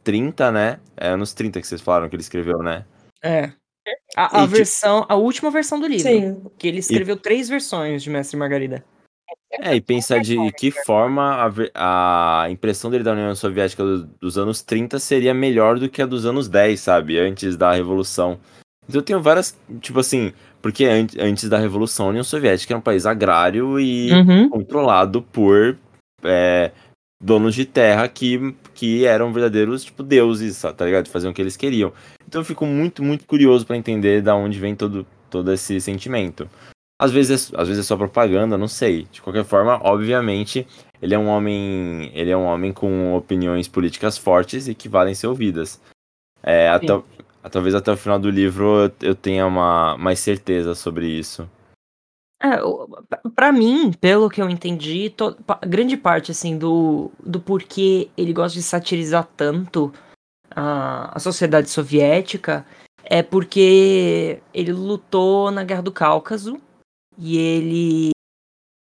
30, 0.03 0.51
né? 0.51 0.79
É 0.97 1.09
anos 1.09 1.33
30 1.33 1.59
que 1.61 1.67
vocês 1.67 1.81
falaram 1.81 2.09
que 2.09 2.15
ele 2.15 2.21
escreveu, 2.23 2.59
né? 2.59 2.85
É. 3.23 3.51
A, 4.15 4.41
a 4.41 4.43
E 4.43 4.47
versão, 4.47 5.05
a 5.09 5.15
última 5.15 5.49
versão 5.51 5.79
do 5.79 5.87
livro. 5.87 6.03
Sim. 6.07 6.41
Que 6.57 6.67
ele 6.67 6.79
escreveu 6.79 7.17
três 7.17 7.49
versões 7.49 8.03
de 8.03 8.09
Mestre 8.09 8.35
e 8.35 8.39
Margarida. 8.39 8.83
É, 9.61 9.75
e 9.75 9.81
pensar 9.81 10.19
de 10.21 10.35
que 10.53 10.69
forma 10.71 11.51
a, 11.73 12.43
a 12.43 12.49
impressão 12.51 12.89
dele 12.91 13.03
da 13.03 13.13
União 13.13 13.33
Soviética 13.35 13.83
do- 13.83 14.05
dos 14.05 14.37
anos 14.37 14.61
30 14.61 14.99
seria 14.99 15.33
melhor 15.33 15.79
do 15.79 15.89
que 15.89 16.01
a 16.01 16.05
dos 16.05 16.25
anos 16.25 16.47
10, 16.47 16.79
sabe? 16.79 17.17
Antes 17.19 17.57
da 17.57 17.71
Revolução. 17.73 18.39
Então 18.87 19.01
eu 19.01 19.05
tenho 19.05 19.21
várias, 19.21 19.57
tipo 19.81 19.99
assim, 19.99 20.33
porque 20.61 20.85
an 20.85 21.07
antes 21.19 21.49
da 21.49 21.57
Revolução, 21.57 22.07
a 22.07 22.09
União 22.09 22.23
Soviética 22.23 22.73
era 22.73 22.77
um 22.79 22.81
país 22.81 23.05
agrário 23.07 23.79
e 23.79 24.11
Uhum. 24.11 24.49
controlado 24.49 25.21
por 25.23 25.77
é, 26.23 26.71
donos 27.21 27.53
de 27.53 27.65
terra 27.65 28.07
que, 28.07 28.55
que 28.73 29.05
eram 29.05 29.33
verdadeiros, 29.33 29.83
tipo, 29.83 30.03
deuses, 30.03 30.61
tá 30.61 30.85
ligado? 30.85 31.09
Faziam 31.09 31.31
o 31.31 31.33
que 31.33 31.41
eles 31.41 31.57
queriam. 31.57 31.91
Então 32.27 32.41
eu 32.41 32.45
fico 32.45 32.65
muito, 32.65 33.03
muito 33.03 33.25
curioso 33.25 33.65
pra 33.65 33.77
entender 33.77 34.21
da 34.21 34.35
onde 34.35 34.59
vem 34.59 34.75
todo, 34.75 35.05
todo 35.29 35.51
esse 35.51 35.81
sentimento. 35.81 36.49
Às 37.01 37.11
vezes, 37.11 37.51
às 37.55 37.67
vezes 37.67 37.85
é 37.85 37.87
só 37.87 37.95
propaganda, 37.95 38.57
não 38.57 38.67
sei. 38.67 39.07
De 39.11 39.21
qualquer 39.21 39.45
forma, 39.45 39.79
obviamente, 39.83 40.67
ele 41.01 41.13
é 41.13 41.19
um 41.19 41.27
homem, 41.27 42.11
ele 42.13 42.29
é 42.29 42.37
um 42.37 42.45
homem 42.45 42.73
com 42.73 43.15
opiniões 43.15 43.67
políticas 43.67 44.17
fortes 44.17 44.67
e 44.67 44.75
que 44.75 44.89
valem 44.89 45.15
ser 45.15 45.27
ouvidas. 45.27 45.79
É, 46.43 46.69
até, 46.69 47.01
talvez 47.51 47.75
até 47.75 47.91
o 47.91 47.97
final 47.97 48.19
do 48.19 48.29
livro 48.29 48.83
eu, 48.83 49.09
eu 49.09 49.15
tenha 49.15 49.45
uma, 49.45 49.97
mais 49.97 50.19
certeza 50.19 50.75
sobre 50.75 51.07
isso. 51.07 51.49
É, 52.41 52.57
pra 53.35 53.51
mim, 53.51 53.91
pelo 53.91 54.29
que 54.29 54.41
eu 54.41 54.49
entendi, 54.49 55.09
to- 55.09 55.35
grande 55.67 55.97
parte 55.97 56.31
assim 56.31 56.57
do, 56.57 57.11
do 57.19 57.39
porquê 57.39 58.09
ele 58.15 58.31
gosta 58.31 58.57
de 58.57 58.63
satirizar 58.63 59.27
tanto 59.35 59.91
a, 60.51 61.15
a 61.15 61.19
sociedade 61.19 61.69
soviética 61.69 62.65
é 63.03 63.21
porque 63.21 64.41
ele 64.53 64.71
lutou 64.71 65.51
na 65.51 65.63
Guerra 65.63 65.81
do 65.81 65.91
Cáucaso 65.91 66.61
e 67.17 67.37
ele 67.37 68.11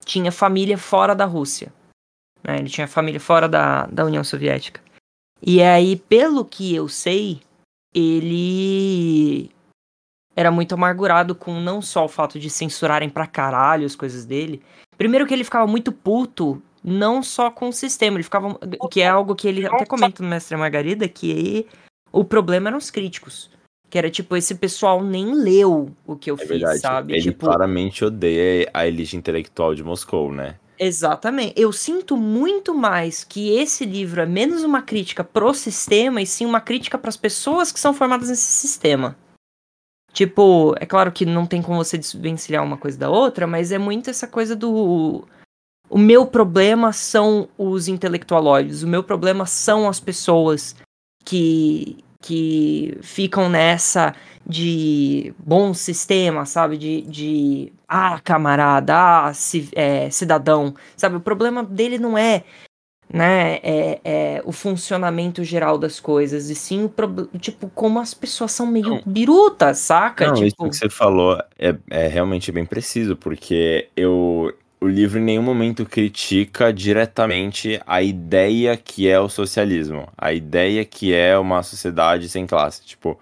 tinha 0.03 0.31
família 0.31 0.77
fora 0.77 1.13
da 1.13 1.25
Rússia. 1.25 1.71
né? 2.43 2.57
Ele 2.57 2.69
tinha 2.69 2.87
família 2.87 3.19
fora 3.19 3.47
da, 3.47 3.85
da 3.85 4.03
União 4.05 4.23
Soviética. 4.23 4.81
E 5.41 5.61
aí, 5.61 5.95
pelo 5.95 6.43
que 6.43 6.73
eu 6.73 6.87
sei, 6.87 7.41
ele 7.93 9.51
era 10.35 10.51
muito 10.51 10.73
amargurado 10.73 11.35
com 11.35 11.59
não 11.59 11.81
só 11.81 12.05
o 12.05 12.09
fato 12.09 12.39
de 12.39 12.49
censurarem 12.49 13.09
pra 13.09 13.27
caralho 13.27 13.85
as 13.85 13.95
coisas 13.95 14.25
dele. 14.25 14.61
Primeiro 14.97 15.25
que 15.25 15.33
ele 15.33 15.43
ficava 15.43 15.67
muito 15.67 15.91
puto, 15.91 16.61
não 16.83 17.21
só 17.23 17.49
com 17.51 17.69
o 17.69 17.73
sistema, 17.73 18.17
ele 18.17 18.23
ficava. 18.23 18.57
Que 18.91 19.01
é 19.01 19.07
algo 19.07 19.35
que 19.35 19.47
ele 19.47 19.65
até 19.65 19.85
comenta 19.85 20.21
no 20.23 20.29
Mestre 20.29 20.57
Margarida, 20.57 21.07
que 21.07 21.67
o 22.11 22.23
problema 22.23 22.69
eram 22.69 22.77
os 22.77 22.89
críticos. 22.91 23.49
Que 23.89 23.97
era 23.97 24.09
tipo, 24.09 24.35
esse 24.35 24.55
pessoal 24.55 25.03
nem 25.03 25.35
leu 25.35 25.91
o 26.05 26.15
que 26.15 26.31
eu 26.31 26.35
É 26.35 26.39
fiz, 26.39 26.47
verdade. 26.47 26.79
sabe? 26.79 27.13
Ele 27.13 27.21
tipo, 27.21 27.45
claramente 27.45 28.03
odeia 28.03 28.69
a 28.73 28.87
elite 28.87 29.15
intelectual 29.15 29.75
de 29.75 29.83
Moscou, 29.83 30.31
né? 30.33 30.55
Exatamente. 30.79 31.53
Eu 31.55 31.71
sinto 31.71 32.17
muito 32.17 32.73
mais 32.73 33.23
que 33.23 33.55
esse 33.55 33.85
livro 33.85 34.21
é 34.21 34.25
menos 34.25 34.63
uma 34.63 34.81
crítica 34.81 35.23
pro 35.23 35.53
sistema 35.53 36.21
e 36.21 36.25
sim 36.25 36.45
uma 36.45 36.59
crítica 36.59 36.97
pras 36.97 37.15
pessoas 37.15 37.71
que 37.71 37.79
são 37.79 37.93
formadas 37.93 38.29
nesse 38.29 38.51
sistema. 38.51 39.15
Tipo, 40.13 40.75
é 40.79 40.85
claro 40.85 41.11
que 41.11 41.25
não 41.25 41.47
tem 41.47 41.59
como 41.59 41.83
você 41.83 41.97
desvencilhar 41.97 42.63
uma 42.63 42.77
coisa 42.77 42.97
da 42.97 43.09
outra, 43.09 43.47
mas 43.47 43.71
é 43.71 43.79
muito 43.79 44.11
essa 44.11 44.27
coisa 44.27 44.55
do. 44.55 45.27
O 45.89 45.97
meu 45.97 46.27
problema 46.27 46.93
são 46.93 47.49
os 47.57 47.87
intelectualoides, 47.87 48.83
o 48.83 48.87
meu 48.87 49.03
problema 49.03 49.47
são 49.47 49.89
as 49.89 49.99
pessoas 49.99 50.75
que, 51.25 51.97
que 52.21 52.95
ficam 53.01 53.49
nessa 53.49 54.15
de 54.45 55.33
bom 55.39 55.73
sistema, 55.73 56.45
sabe? 56.45 56.77
De, 56.77 57.01
de 57.01 57.73
ah, 57.87 58.19
camarada, 58.23 58.95
ah, 58.95 59.31
é, 59.73 60.09
cidadão, 60.11 60.75
sabe? 60.95 61.15
O 61.15 61.21
problema 61.21 61.63
dele 61.63 61.97
não 61.97 62.15
é, 62.15 62.43
né, 63.11 63.59
é, 63.63 63.99
é 64.03 64.41
o 64.45 64.51
funcionamento 64.51 65.43
geral 65.43 65.77
das 65.77 65.99
coisas, 65.99 66.49
e 66.49 66.55
sim 66.55 66.83
o 66.85 67.37
tipo, 67.37 67.69
como 67.69 67.99
as 67.99 68.13
pessoas 68.13 68.51
são 68.51 68.65
meio 68.65 68.89
Não. 68.89 69.01
birutas, 69.05 69.79
saca? 69.79 70.27
Não, 70.27 70.33
isso 70.35 70.49
tipo, 70.49 70.69
que 70.69 70.75
você 70.75 70.89
falou 70.89 71.37
é, 71.57 71.75
é 71.89 72.07
realmente 72.07 72.51
bem 72.51 72.65
preciso, 72.65 73.15
porque 73.15 73.87
eu, 73.95 74.53
o 74.81 74.87
livro 74.87 75.19
em 75.19 75.23
nenhum 75.23 75.43
momento 75.43 75.85
critica 75.85 76.73
diretamente 76.73 77.79
a 77.85 78.01
ideia 78.01 78.75
que 78.75 79.07
é 79.07 79.19
o 79.19 79.29
socialismo, 79.29 80.07
a 80.17 80.33
ideia 80.33 80.83
que 80.83 81.13
é 81.13 81.37
uma 81.37 81.63
sociedade 81.63 82.27
sem 82.29 82.45
classe. 82.47 82.83
Tipo, 82.85 83.19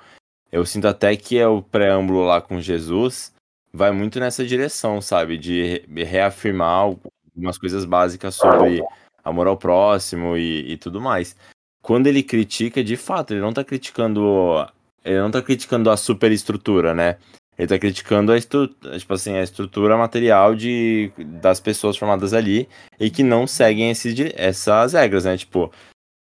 eu 0.51 0.65
sinto 0.65 0.87
até 0.87 1.15
que 1.15 1.37
é 1.37 1.47
o 1.47 1.61
preâmbulo 1.61 2.23
lá 2.23 2.41
com 2.41 2.59
Jesus 2.59 3.31
vai 3.73 3.91
muito 3.91 4.19
nessa 4.19 4.45
direção, 4.45 5.01
sabe? 5.01 5.37
De 5.37 5.83
re- 5.87 6.03
reafirmar 6.03 6.89
algumas 7.33 7.57
coisas 7.57 7.85
básicas 7.85 8.35
sobre 8.35 8.83
amor 9.23 9.47
ao 9.47 9.57
próximo 9.57 10.37
e, 10.37 10.73
e 10.73 10.77
tudo 10.77 10.99
mais. 11.01 11.35
Quando 11.81 12.07
ele 12.07 12.21
critica, 12.23 12.83
de 12.83 12.95
fato, 12.95 13.33
ele 13.33 13.41
não 13.41 13.53
tá 13.53 13.63
criticando 13.63 14.65
ele 15.03 15.19
não 15.19 15.31
tá 15.31 15.41
criticando 15.41 15.89
a 15.89 15.97
superestrutura, 15.97 16.93
né? 16.93 17.17
Ele 17.57 17.67
tá 17.67 17.77
criticando 17.77 18.31
a, 18.31 18.37
estru 18.37 18.67
tipo 18.67 19.13
assim, 19.13 19.33
a 19.35 19.43
estrutura 19.43 19.97
material 19.97 20.55
de, 20.55 21.11
das 21.17 21.59
pessoas 21.59 21.97
formadas 21.97 22.33
ali 22.33 22.67
e 22.99 23.09
que 23.09 23.23
não 23.23 23.45
seguem 23.45 23.89
esses, 23.91 24.15
di- 24.15 24.33
essas 24.35 24.93
regras, 24.93 25.25
né? 25.25 25.35
Tipo, 25.37 25.71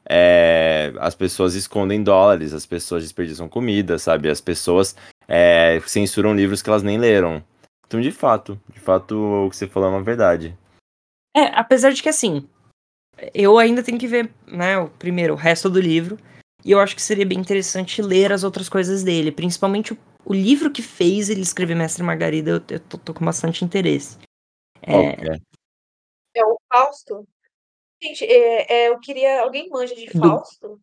é, 0.08 0.92
as 0.98 1.14
pessoas 1.14 1.54
escondem 1.54 2.02
dólares, 2.02 2.52
as 2.52 2.66
pessoas 2.66 3.02
desperdiçam 3.02 3.48
comida, 3.48 3.98
sabe? 3.98 4.28
As 4.28 4.40
pessoas 4.40 4.96
é, 5.28 5.80
censuram 5.86 6.34
livros 6.34 6.62
que 6.62 6.68
elas 6.68 6.82
nem 6.82 6.98
leram. 6.98 7.42
Então, 7.86 8.00
de 8.00 8.10
fato, 8.10 8.60
de 8.72 8.80
fato, 8.80 9.14
o 9.46 9.50
que 9.50 9.56
você 9.56 9.66
falou 9.66 9.88
é 9.88 9.92
uma 9.92 10.02
verdade. 10.02 10.56
É, 11.36 11.44
apesar 11.58 11.90
de 11.92 12.02
que 12.02 12.08
assim, 12.08 12.46
eu 13.34 13.58
ainda 13.58 13.82
tenho 13.82 13.98
que 13.98 14.06
ver, 14.06 14.32
né, 14.46 14.78
o 14.78 14.88
primeiro, 14.88 15.34
o 15.34 15.36
resto 15.36 15.68
do 15.68 15.80
livro, 15.80 16.18
e 16.64 16.70
eu 16.70 16.80
acho 16.80 16.94
que 16.94 17.02
seria 17.02 17.26
bem 17.26 17.38
interessante 17.38 18.02
ler 18.02 18.32
as 18.32 18.44
outras 18.44 18.68
coisas 18.68 19.02
dele, 19.02 19.32
principalmente 19.32 19.92
o, 19.92 19.98
o 20.24 20.34
livro 20.34 20.70
que 20.70 20.82
fez 20.82 21.30
ele 21.30 21.40
escrever 21.40 21.74
Mestre 21.74 22.02
Margarida, 22.02 22.50
eu, 22.50 22.62
eu 22.70 22.80
tô, 22.80 22.98
tô 22.98 23.14
com 23.14 23.24
bastante 23.24 23.64
interesse. 23.64 24.18
É, 24.82 25.36
é? 26.36 26.44
O 26.44 26.58
Fausto. 26.72 27.26
Gente, 28.02 28.24
é, 28.24 28.72
é, 28.72 28.88
eu 28.88 28.98
queria. 28.98 29.42
Alguém 29.42 29.68
manja 29.68 29.94
de 29.94 30.06
Do- 30.06 30.18
Fausto? 30.18 30.80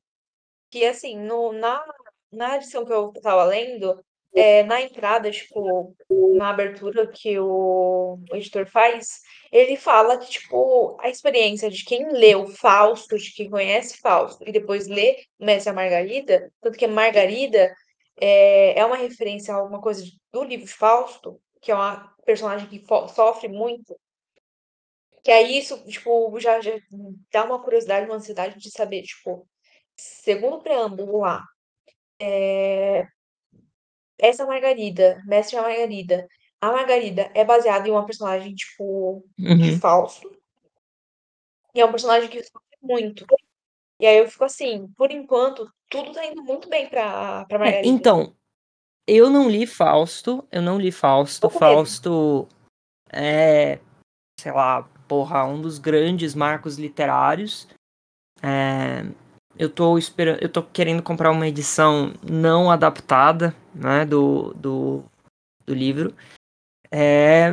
Que 0.69 0.85
assim, 0.85 1.17
no, 1.17 1.51
na, 1.53 1.83
na 2.31 2.57
edição 2.57 2.85
que 2.85 2.93
eu 2.93 3.11
tava 3.23 3.43
lendo, 3.45 3.99
é, 4.35 4.63
na 4.63 4.81
entrada, 4.81 5.31
tipo, 5.31 5.95
na 6.35 6.49
abertura 6.49 7.07
que 7.07 7.39
o, 7.39 8.19
o 8.31 8.35
editor 8.35 8.67
faz, 8.67 9.21
ele 9.51 9.75
fala 9.75 10.17
que, 10.17 10.29
tipo, 10.29 10.97
a 11.01 11.09
experiência 11.09 11.69
de 11.69 11.83
quem 11.83 12.11
leu 12.11 12.47
Fausto, 12.47 13.17
de 13.17 13.33
quem 13.33 13.49
conhece 13.49 13.97
Fausto, 13.97 14.47
e 14.47 14.51
depois 14.51 14.87
lê 14.87 15.23
Mestre 15.39 15.73
Margarida, 15.73 16.51
tanto 16.61 16.77
que 16.77 16.87
Margarida 16.87 17.73
é, 18.19 18.79
é 18.79 18.85
uma 18.85 18.97
referência 18.97 19.53
a 19.53 19.57
alguma 19.57 19.81
coisa 19.81 20.03
do 20.31 20.43
livro 20.43 20.65
de 20.65 20.73
Fausto, 20.73 21.41
que 21.61 21.71
é 21.71 21.75
uma 21.75 22.13
personagem 22.25 22.67
que 22.67 22.83
sofre 23.13 23.47
muito. 23.47 23.97
Que 25.23 25.31
aí 25.31 25.57
isso, 25.57 25.83
tipo, 25.85 26.39
já, 26.39 26.61
já 26.61 26.71
dá 27.31 27.43
uma 27.43 27.61
curiosidade, 27.61 28.05
uma 28.05 28.15
ansiedade 28.15 28.59
de 28.59 28.71
saber, 28.71 29.03
tipo, 29.03 29.47
segundo 29.95 30.57
o 30.57 30.61
preâmbulo 30.61 31.19
lá, 31.19 31.43
essa 34.19 34.45
Margarida, 34.45 35.21
Mestre 35.25 35.55
e 35.55 35.59
a 35.59 35.63
Margarida, 35.63 36.27
a 36.59 36.71
Margarida 36.71 37.31
é 37.33 37.45
baseada 37.45 37.87
em 37.87 37.91
uma 37.91 38.05
personagem, 38.05 38.55
tipo, 38.55 39.23
de 39.37 39.71
Uhum. 39.71 39.79
Fausto, 39.79 40.31
e 41.73 41.79
é 41.81 41.85
um 41.85 41.91
personagem 41.91 42.29
que 42.29 42.43
sofre 42.43 42.77
muito. 42.81 43.25
E 43.99 44.05
aí 44.05 44.17
eu 44.17 44.29
fico 44.29 44.43
assim, 44.43 44.87
por 44.97 45.11
enquanto, 45.11 45.71
tudo 45.89 46.11
tá 46.11 46.25
indo 46.25 46.43
muito 46.43 46.67
bem 46.69 46.87
pra, 46.87 47.45
pra 47.45 47.57
É, 47.57 47.59
Margarida. 47.59 47.87
então, 47.87 48.33
eu 49.05 49.29
não 49.29 49.49
li 49.49 49.67
Fausto, 49.67 50.47
eu 50.51 50.61
não 50.61 50.79
li 50.79 50.91
Fausto. 50.91 51.49
Fausto 51.49 52.47
é, 53.11 53.79
sei 54.39 54.51
lá, 54.51 54.83
porra, 55.07 55.45
um 55.45 55.61
dos 55.61 55.79
grandes 55.79 56.35
marcos 56.35 56.77
literários. 56.77 57.67
É, 58.41 59.03
eu 59.57 59.69
tô 59.69 59.97
esperando, 59.97 60.39
eu 60.41 60.49
tô 60.49 60.61
querendo 60.61 61.01
comprar 61.01 61.31
uma 61.31 61.47
edição 61.47 62.13
não 62.21 62.69
adaptada, 62.69 63.55
né, 63.77 64.05
do, 64.05 64.53
do, 64.53 65.03
do 65.65 65.73
livro. 65.73 66.15
É, 66.91 67.51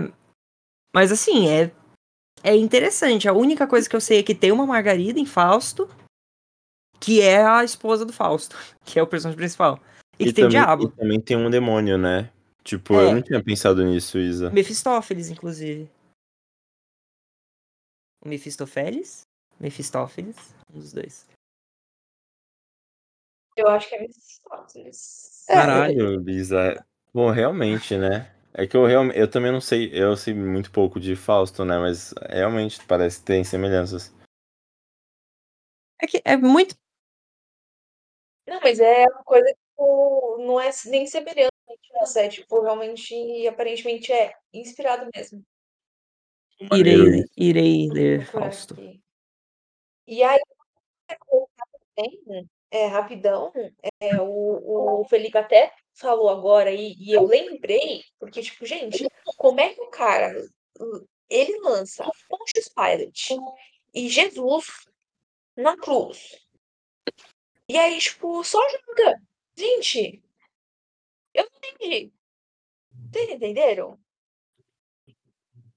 mas 0.94 1.10
assim, 1.12 1.48
é, 1.48 1.72
é 2.42 2.56
interessante. 2.56 3.28
A 3.28 3.32
única 3.32 3.66
coisa 3.66 3.88
que 3.88 3.96
eu 3.96 4.00
sei 4.00 4.20
é 4.20 4.22
que 4.22 4.34
tem 4.34 4.52
uma 4.52 4.66
Margarida 4.66 5.18
em 5.18 5.26
Fausto, 5.26 5.88
que 7.00 7.20
é 7.20 7.44
a 7.44 7.64
esposa 7.64 8.04
do 8.04 8.12
Fausto, 8.12 8.56
que 8.84 8.98
é 8.98 9.02
o 9.02 9.06
personagem 9.06 9.36
principal. 9.38 9.80
E 10.18 10.26
que 10.26 10.32
tem 10.32 10.44
o 10.44 10.48
também, 10.48 10.62
diabo. 10.62 10.84
e 10.84 10.90
também 10.92 11.20
tem 11.20 11.36
um 11.36 11.50
demônio, 11.50 11.98
né? 11.98 12.30
Tipo, 12.62 12.94
eu 12.94 13.08
É. 13.08 13.14
não 13.14 13.22
tinha 13.22 13.42
pensado 13.42 13.84
nisso, 13.84 14.16
Isa. 14.18 14.50
Mefistófeles, 14.50 15.28
inclusive. 15.28 15.90
O 18.24 18.28
Mefistofélis? 18.28 19.22
Mefistófeles? 19.60 20.54
Um 20.72 20.78
dos 20.78 20.92
dois. 20.92 21.26
Eu 23.56 23.68
acho 23.68 23.88
que 23.88 23.94
é 23.94 23.98
Aristóteles. 24.00 25.48
É, 25.48 25.54
Caralho, 25.54 26.28
Isa. 26.28 26.84
Bom, 27.12 27.30
realmente, 27.30 27.96
né? 27.96 28.34
É 28.52 28.66
que 28.66 28.76
eu 28.76 28.86
realmente, 28.86 29.18
eu 29.18 29.30
também 29.30 29.52
não 29.52 29.60
sei, 29.60 29.90
eu 29.92 30.16
sei 30.16 30.32
muito 30.34 30.70
pouco 30.70 31.00
de 31.00 31.16
Fausto, 31.16 31.64
né? 31.64 31.78
Mas 31.78 32.12
realmente 32.28 32.84
parece 32.86 33.20
que 33.20 33.26
tem 33.26 33.44
semelhanças. 33.44 34.12
É 36.00 36.06
que 36.06 36.20
é 36.24 36.36
muito. 36.36 36.76
Não, 38.46 38.60
mas 38.60 38.78
é 38.78 39.04
uma 39.04 39.24
coisa 39.24 39.46
que 39.46 39.54
tipo, 39.54 40.38
não 40.38 40.60
é 40.60 40.70
nem 40.86 41.06
semelhante. 41.06 41.50
essa, 42.02 42.20
é 42.20 42.28
tipo, 42.28 42.60
realmente, 42.60 43.46
aparentemente 43.46 44.12
é 44.12 44.36
inspirado 44.52 45.08
mesmo. 45.14 45.44
Maneiro 46.70 47.06
Irei, 47.06 47.20
isso. 47.20 47.32
irei 47.36 47.88
ler 47.90 48.26
Fausto. 48.30 48.74
aqui. 48.74 49.00
E 50.06 50.22
aí, 50.22 50.40
também, 51.96 52.48
é, 52.74 52.86
rapidão, 52.86 53.52
é, 54.00 54.20
o, 54.20 55.00
o 55.00 55.04
Felipe 55.04 55.38
até 55.38 55.72
falou 55.92 56.28
agora 56.28 56.72
e, 56.72 56.92
e 56.98 57.12
eu 57.12 57.24
lembrei, 57.24 58.02
porque, 58.18 58.42
tipo, 58.42 58.66
gente, 58.66 59.06
como 59.36 59.60
é 59.60 59.72
que 59.72 59.80
o 59.80 59.90
cara, 59.90 60.32
ele 61.30 61.56
lança 61.60 62.04
Pontius 62.28 62.68
Pilate 62.68 63.36
e 63.94 64.08
Jesus 64.08 64.88
na 65.56 65.76
cruz. 65.76 66.36
E 67.68 67.78
aí, 67.78 67.96
tipo, 68.00 68.42
só 68.42 68.58
joga. 68.68 69.22
Gente, 69.56 70.20
eu 71.32 71.44
não 71.44 71.70
entendi. 71.70 72.12
Vocês 73.12 73.30
entenderam? 73.30 74.00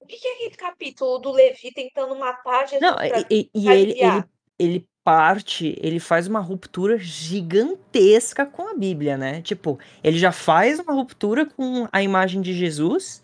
O 0.00 0.06
que, 0.06 0.16
é 0.26 0.34
aquele 0.34 0.56
capítulo 0.56 1.18
do 1.20 1.30
Levi 1.30 1.72
tentando 1.72 2.16
matar 2.16 2.66
Jesus 2.66 2.80
Não, 2.80 2.96
pra, 2.96 3.20
e, 3.30 3.48
e- 3.54 3.64
pra 3.64 3.76
ele, 3.76 3.92
ele? 3.92 4.37
Ele 4.58 4.86
parte, 5.04 5.74
ele 5.80 5.98
faz 5.98 6.26
uma 6.26 6.40
ruptura 6.40 6.98
gigantesca 6.98 8.44
com 8.44 8.68
a 8.68 8.74
Bíblia, 8.74 9.16
né? 9.16 9.40
Tipo, 9.40 9.78
ele 10.04 10.18
já 10.18 10.30
faz 10.30 10.78
uma 10.78 10.92
ruptura 10.92 11.46
com 11.46 11.88
a 11.90 12.02
imagem 12.02 12.42
de 12.42 12.52
Jesus, 12.52 13.22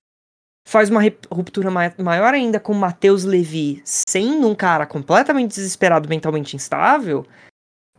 faz 0.66 0.88
uma 0.88 1.02
ruptura 1.30 1.70
mai- 1.70 1.94
maior 1.98 2.32
ainda 2.32 2.58
com 2.58 2.72
Mateus 2.72 3.24
Levi, 3.24 3.82
sendo 3.84 4.48
um 4.48 4.54
cara 4.54 4.86
completamente 4.86 5.50
desesperado, 5.50 6.08
mentalmente 6.08 6.56
instável, 6.56 7.26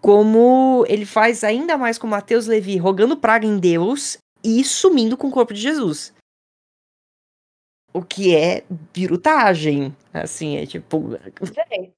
como 0.02 0.84
ele 0.88 1.06
faz 1.06 1.44
ainda 1.44 1.78
mais 1.78 2.00
com 2.00 2.08
Mateus 2.08 2.48
Levi, 2.48 2.78
rogando 2.78 3.16
praga 3.16 3.46
em 3.46 3.60
Deus 3.60 4.18
e 4.44 4.64
sumindo 4.64 5.16
com 5.16 5.28
o 5.28 5.32
corpo 5.32 5.54
de 5.54 5.62
Jesus. 5.62 6.12
O 7.94 8.02
que 8.02 8.36
é 8.36 8.64
virutagem, 8.92 9.96
assim, 10.12 10.58
é 10.58 10.66
tipo... 10.66 11.10
Véi. 11.70 11.94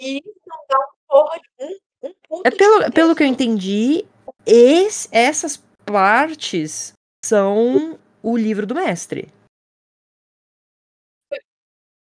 E 0.00 0.18
isso 0.18 0.40
não 0.46 0.58
dá 0.68 0.78
um 0.78 0.92
porra 1.08 1.38
de 1.40 1.64
um, 1.64 2.08
um 2.08 2.14
puto 2.28 2.42
É 2.48 2.50
de 2.50 2.56
pelo, 2.56 2.92
pelo 2.92 3.14
que 3.14 3.22
eu 3.22 3.26
entendi, 3.26 4.04
es- 4.46 5.08
essas 5.12 5.62
partes 5.84 6.92
são 7.24 7.98
o 8.22 8.36
livro 8.36 8.66
do 8.66 8.74
mestre, 8.74 9.28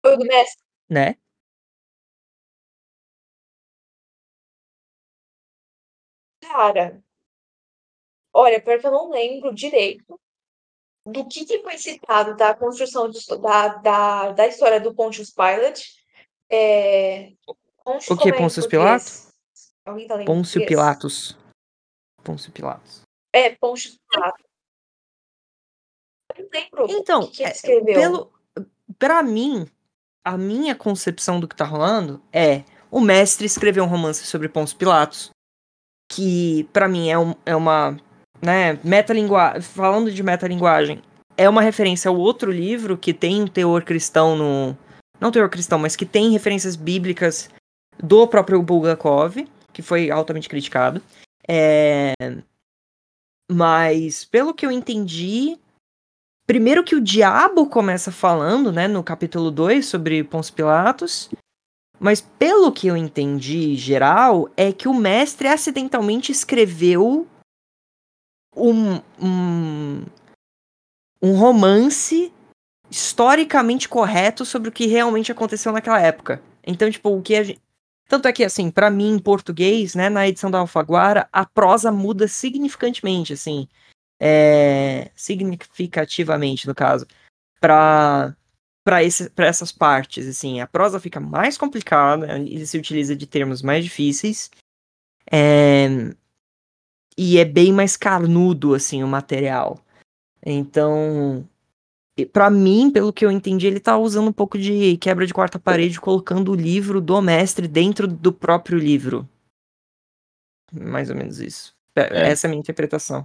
Foi 0.02 0.14
o 0.14 0.18
do 0.18 0.26
mestre. 0.26 0.64
né? 0.90 1.16
Cara, 6.42 7.02
olha, 8.34 8.62
pior 8.62 8.80
que 8.80 8.88
eu 8.88 8.92
não 8.92 9.10
lembro 9.10 9.54
direito 9.54 10.20
do 11.06 11.28
que, 11.28 11.46
que 11.46 11.62
foi 11.64 11.78
citado 11.78 12.36
da 12.36 12.54
construção 12.54 13.10
de 13.10 13.20
da, 13.40 13.68
da, 13.78 14.32
da 14.34 14.48
história 14.48 14.80
do 14.80 14.94
Pontius 14.94 15.32
Pilate. 15.32 15.96
É, 16.50 17.34
O 18.10 18.18
que, 18.18 18.34
Pôncio? 18.34 18.64
Alguém 19.86 20.08
tá 20.08 20.16
lendo 20.16 20.24
em 20.24 20.26
Pôncio? 20.26 20.66
Pilatos. 20.66 21.38
Pôncio 22.24 22.52
Pilatos. 22.52 23.02
É, 23.34 23.56
Pontius 23.56 23.98
Pilatos. 24.12 24.44
Eu 26.36 26.44
não 26.44 26.50
lembro 26.54 26.86
o 26.86 26.92
Então, 26.92 27.22
que, 27.28 27.38
que 27.38 27.44
ele 27.44 27.50
é, 27.50 27.54
escreveu. 27.54 27.94
pelo, 27.94 28.34
pra 29.00 29.24
mim, 29.24 29.66
a 30.26 30.38
minha 30.38 30.76
concepção 30.76 31.40
do 31.40 31.48
que 31.48 31.56
tá 31.56 31.66
rolando 31.66 32.22
é 32.34 32.64
o 32.92 33.00
mestre 33.00 33.46
escreveu 33.46 33.84
um 33.84 33.88
romance 33.88 34.26
sobre 34.26 34.50
Pôncio 34.50 34.78
Pilatos, 34.78 35.30
que 36.12 36.66
pra 36.74 36.88
mim 36.88 37.10
é, 37.10 37.18
um- 37.18 37.36
é 37.46 37.56
uma, 37.56 37.98
né, 38.42 38.74
metalinguagem, 38.84 39.62
falando 39.62 40.12
de 40.12 40.22
metalinguagem, 40.24 41.02
é 41.38 41.48
uma 41.50 41.62
referência 41.62 42.10
ao 42.10 42.18
outro 42.18 42.52
livro 42.52 42.98
que 42.98 43.14
tem 43.14 43.42
um 43.44 43.48
teor 43.48 43.84
cristão 43.84 44.36
no, 44.36 44.78
não 45.20 45.32
teor 45.32 45.50
cristão, 45.50 45.78
mas 45.80 45.96
que 45.96 46.06
tem 46.06 46.32
referências 46.32 46.76
bíblicas 46.76 47.50
do 48.02 48.28
próprio 48.28 48.62
Bulgakov, 48.62 49.48
que 49.74 49.82
foi 49.82 50.10
altamente 50.10 50.50
criticado. 50.50 51.02
É, 51.48 52.14
mas, 53.50 54.26
pelo 54.26 54.54
que 54.54 54.66
eu 54.66 54.72
entendi, 54.72 55.58
primeiro 56.46 56.84
que 56.84 56.96
o 56.96 57.02
diabo 57.02 57.68
começa 57.68 58.12
falando, 58.12 58.72
né, 58.72 58.88
no 58.88 59.04
capítulo 59.04 59.50
2 59.50 59.86
sobre 59.86 60.24
Pôncio 60.24 60.54
Pilatos, 60.54 61.30
mas 62.00 62.22
pelo 62.22 62.72
que 62.72 62.88
eu 62.88 62.98
entendi 62.98 63.76
geral, 63.76 64.50
é 64.56 64.72
que 64.72 64.88
o 64.88 64.94
mestre 64.94 65.48
acidentalmente 65.48 66.32
escreveu 66.32 67.28
um, 68.56 68.96
um, 69.20 70.06
um 71.22 71.38
romance 71.38 72.32
historicamente 72.90 73.90
correto 73.90 74.46
sobre 74.46 74.70
o 74.70 74.72
que 74.72 74.88
realmente 74.88 75.32
aconteceu 75.32 75.72
naquela 75.72 76.00
época. 76.00 76.42
Então, 76.66 76.90
tipo, 76.90 77.10
o 77.10 77.22
que 77.22 77.44
gente... 77.44 77.62
Tanto 78.08 78.28
é 78.28 78.34
que, 78.34 78.44
assim, 78.44 78.72
pra 78.72 78.90
mim, 78.90 79.16
em 79.16 79.20
português, 79.20 79.94
né, 79.94 80.10
na 80.10 80.28
edição 80.28 80.50
da 80.50 80.60
Alfaguara, 80.60 81.28
a 81.32 81.46
prosa 81.46 81.92
muda 81.92 82.28
significantemente, 82.28 83.34
assim. 83.34 83.68
É... 84.20 85.12
Significativamente, 85.16 86.68
no 86.68 86.74
caso. 86.74 87.06
Pra... 87.60 88.34
Esse, 89.04 89.30
essas 89.36 89.72
partes, 89.72 90.26
assim. 90.28 90.62
A 90.62 90.68
prosa 90.68 91.00
fica 91.00 91.20
mais 91.20 91.58
complicada, 91.58 92.40
ele 92.40 92.66
se 92.66 92.78
utiliza 92.78 93.16
de 93.16 93.28
termos 93.28 93.62
mais 93.62 93.84
difíceis. 93.84 94.50
É... 95.30 95.88
E 97.18 97.40
é 97.40 97.44
bem 97.44 97.74
mais 97.74 97.98
carnudo, 97.98 98.74
assim, 98.74 99.04
o 99.04 99.08
material. 99.08 99.84
Então, 100.46 101.46
Pra 102.26 102.50
mim, 102.50 102.90
pelo 102.92 103.14
que 103.14 103.24
eu 103.26 103.32
entendi, 103.32 103.68
ele 103.68 103.80
tá 103.80 103.98
usando 103.98 104.28
um 104.30 104.34
pouco 104.34 104.58
de 104.58 104.98
quebra 104.98 105.26
de 105.26 105.34
quarta 105.34 105.60
parede, 105.60 106.00
colocando 106.02 106.52
o 106.52 106.56
livro 106.56 107.00
do 107.00 107.22
mestre 107.22 107.68
dentro 107.68 108.08
do 108.08 108.34
próprio 108.34 108.78
livro. 108.78 109.28
Mais 110.74 111.10
ou 111.10 111.16
menos 111.16 111.40
isso. 111.40 111.74
É- 111.96 112.26
É. 112.28 112.32
Essa 112.32 112.46
é 112.46 112.48
a 112.48 112.50
minha 112.50 112.60
interpretação. 112.60 113.24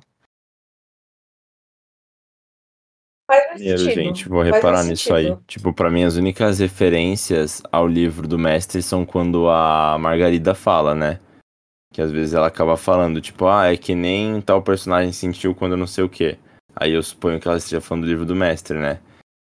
Maneiro, 3.30 3.78
gente, 3.78 4.28
vou 4.28 4.42
reparar 4.42 4.84
nisso 4.84 5.14
aí. 5.14 5.36
Tipo, 5.46 5.72
pra 5.72 5.90
mim, 5.90 6.04
as 6.04 6.16
únicas 6.16 6.58
referências 6.58 7.62
ao 7.72 7.86
livro 7.86 8.28
do 8.28 8.38
mestre 8.38 8.82
são 8.82 9.06
quando 9.06 9.48
a 9.48 9.96
Margarida 9.98 10.54
fala, 10.54 10.94
né? 10.94 11.18
Que 11.94 12.02
às 12.02 12.10
vezes 12.10 12.34
ela 12.34 12.46
acaba 12.46 12.76
falando, 12.76 13.20
tipo, 13.20 13.46
ah, 13.46 13.72
é 13.72 13.76
que 13.76 13.94
nem 13.94 14.40
tal 14.42 14.62
personagem 14.62 15.12
sentiu 15.12 15.54
quando 15.54 15.76
não 15.76 15.86
sei 15.86 16.04
o 16.04 16.08
quê. 16.08 16.38
Aí 16.74 16.92
eu 16.92 17.02
suponho 17.02 17.40
que 17.40 17.46
ela 17.46 17.58
esteja 17.58 17.80
falando 17.80 18.04
do 18.04 18.10
livro 18.10 18.26
do 18.26 18.34
mestre, 18.34 18.78
né? 18.78 19.00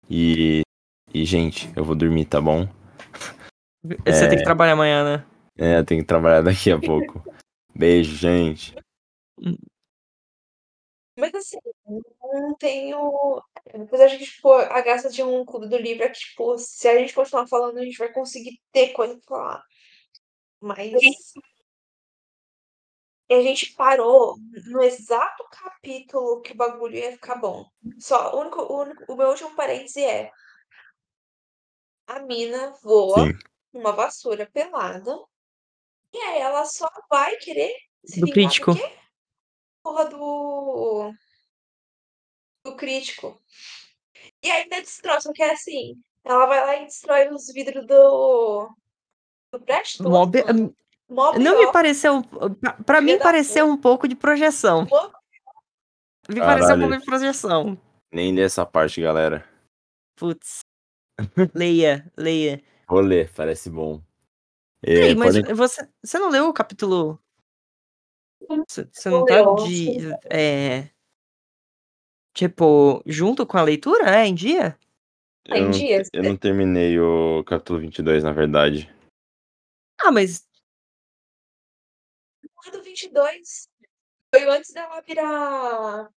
E. 0.09 0.63
E, 1.15 1.25
gente, 1.25 1.73
eu 1.77 1.85
vou 1.85 1.95
dormir, 1.95 2.27
tá 2.27 2.41
bom? 2.41 2.69
Você 4.05 4.29
tem 4.29 4.39
que 4.39 4.45
trabalhar 4.45 4.73
amanhã, 4.73 5.17
né? 5.17 5.27
É, 5.57 5.79
eu 5.79 5.85
tenho 5.85 6.03
que 6.03 6.07
trabalhar 6.07 6.43
daqui 6.43 6.71
a 6.71 6.79
pouco. 6.79 7.25
Beijo, 7.75 8.17
gente. 8.17 8.75
Mas 11.17 11.35
assim, 11.35 11.59
não 11.87 12.55
tenho. 12.59 13.43
Depois 13.73 14.01
acho 14.03 14.19
que, 14.19 14.25
tipo, 14.25 14.53
a 14.53 14.81
graça 14.81 15.09
de 15.09 15.23
um 15.23 15.45
clube 15.45 15.69
do 15.69 15.79
livro 15.79 16.05
é 16.05 16.09
que, 16.09 16.19
tipo, 16.19 16.59
se 16.59 16.89
a 16.89 16.99
gente 16.99 17.15
continuar 17.15 17.47
falando, 17.47 17.79
a 17.79 17.85
gente 17.85 17.99
vai 17.99 18.13
conseguir 18.13 18.61
ter 18.73 18.93
coisa 18.93 19.15
pra 19.15 19.37
falar. 19.37 19.65
Mas. 20.61 20.93
E 23.29 23.35
a 23.35 23.43
gente 23.43 23.75
parou 23.75 24.37
no 24.67 24.83
exato 24.83 25.45
capítulo 25.51 26.41
que 26.43 26.53
o 26.53 26.57
bagulho 26.57 26.95
ia 26.97 27.13
ficar 27.13 27.37
bom. 27.37 27.69
Só, 27.99 28.35
o, 28.35 28.41
único, 28.41 28.61
o, 28.63 28.83
único- 28.83 29.13
o 29.13 29.17
meu 29.17 29.29
último 29.29 29.55
parêntese 29.57 30.05
é. 30.05 30.31
A 32.07 32.21
mina 32.21 32.71
voa 32.83 33.17
Sim. 33.27 33.33
numa 33.73 33.91
vassoura 33.93 34.49
pelada. 34.53 35.13
E 36.13 36.19
aí 36.19 36.39
ela 36.41 36.65
só 36.65 36.89
vai 37.11 37.37
querer 37.37 37.75
se 38.05 38.21
Do 38.21 38.31
crítico. 38.31 38.73
do 38.73 38.79
quê? 38.81 38.97
Porra 39.83 40.05
do. 40.05 41.13
Do 42.65 42.77
crítico. 42.77 43.41
E 44.43 44.51
ainda 44.51 44.81
destrói, 44.81 45.21
só 45.21 45.33
que 45.33 45.43
é 45.43 45.53
assim. 45.53 46.01
Ela 46.25 46.47
vai 46.47 46.61
lá 46.61 46.77
e 46.77 46.85
destrói 46.85 47.29
os 47.29 47.53
vidros 47.53 47.85
do. 47.87 48.69
Do 49.53 49.61
prédio 49.61 50.09
Mob. 50.09 50.39
Mó 51.09 51.33
não 51.39 51.59
me 51.61 51.73
pareceu. 51.73 52.23
Filha 52.85 53.01
mim 53.01 53.19
pareceu 53.19 53.67
um 53.67 53.77
pouco 53.77 54.09
de 54.09 54.15
projeção. 54.17 54.87
Mó- 54.91 55.13
Me 56.29 56.41
pareceu 56.41 56.75
um 56.75 56.79
Caralho. 56.81 56.81
pouco 56.81 56.99
de 56.99 57.05
projeção. 57.07 57.81
Nem 58.13 58.35
li 58.35 58.41
essa 58.41 58.67
parte, 58.67 59.01
galera. 59.01 59.49
Putz. 60.17 60.61
leia, 61.55 62.11
leia. 62.17 62.63
Vou 62.89 63.01
ler, 63.01 63.33
parece 63.35 63.71
bom. 63.71 64.03
Ei, 64.85 65.13
É, 65.13 65.15
mas 65.15 65.37
podem- 65.37 65.55
você, 65.55 65.89
você 66.03 66.19
não 66.19 66.29
leu 66.31 66.49
o 66.49 66.53
capítulo. 66.53 67.21
Você, 68.69 68.89
você 68.93 69.09
Não 69.11 69.25
tá 69.25 69.35
leu, 69.35 69.55
de. 69.57 69.97
É, 70.31 70.91
tipo, 72.35 73.03
junto 73.07 73.47
com 73.47 73.57
a 73.59 73.63
leitura? 73.63 74.11
É, 74.11 74.27
em 74.27 74.35
dia? 74.35 74.79
Em 75.49 75.59
eu, 75.59 75.65
não, 75.65 75.71
dias? 75.71 76.09
eu 76.13 76.23
não 76.23 76.37
terminei 76.37 76.99
o 76.99 77.43
capítulo 77.45 77.79
22, 77.81 78.23
na 78.25 78.33
verdade. 78.33 78.93
Ah, 80.01 80.13
mas 80.13 80.46
Porra 82.97 83.11
do 83.13 83.23
22. 83.23 83.69
Foi 84.35 84.45
antes 84.49 84.73
dela 84.73 85.01
virar. 85.03 86.09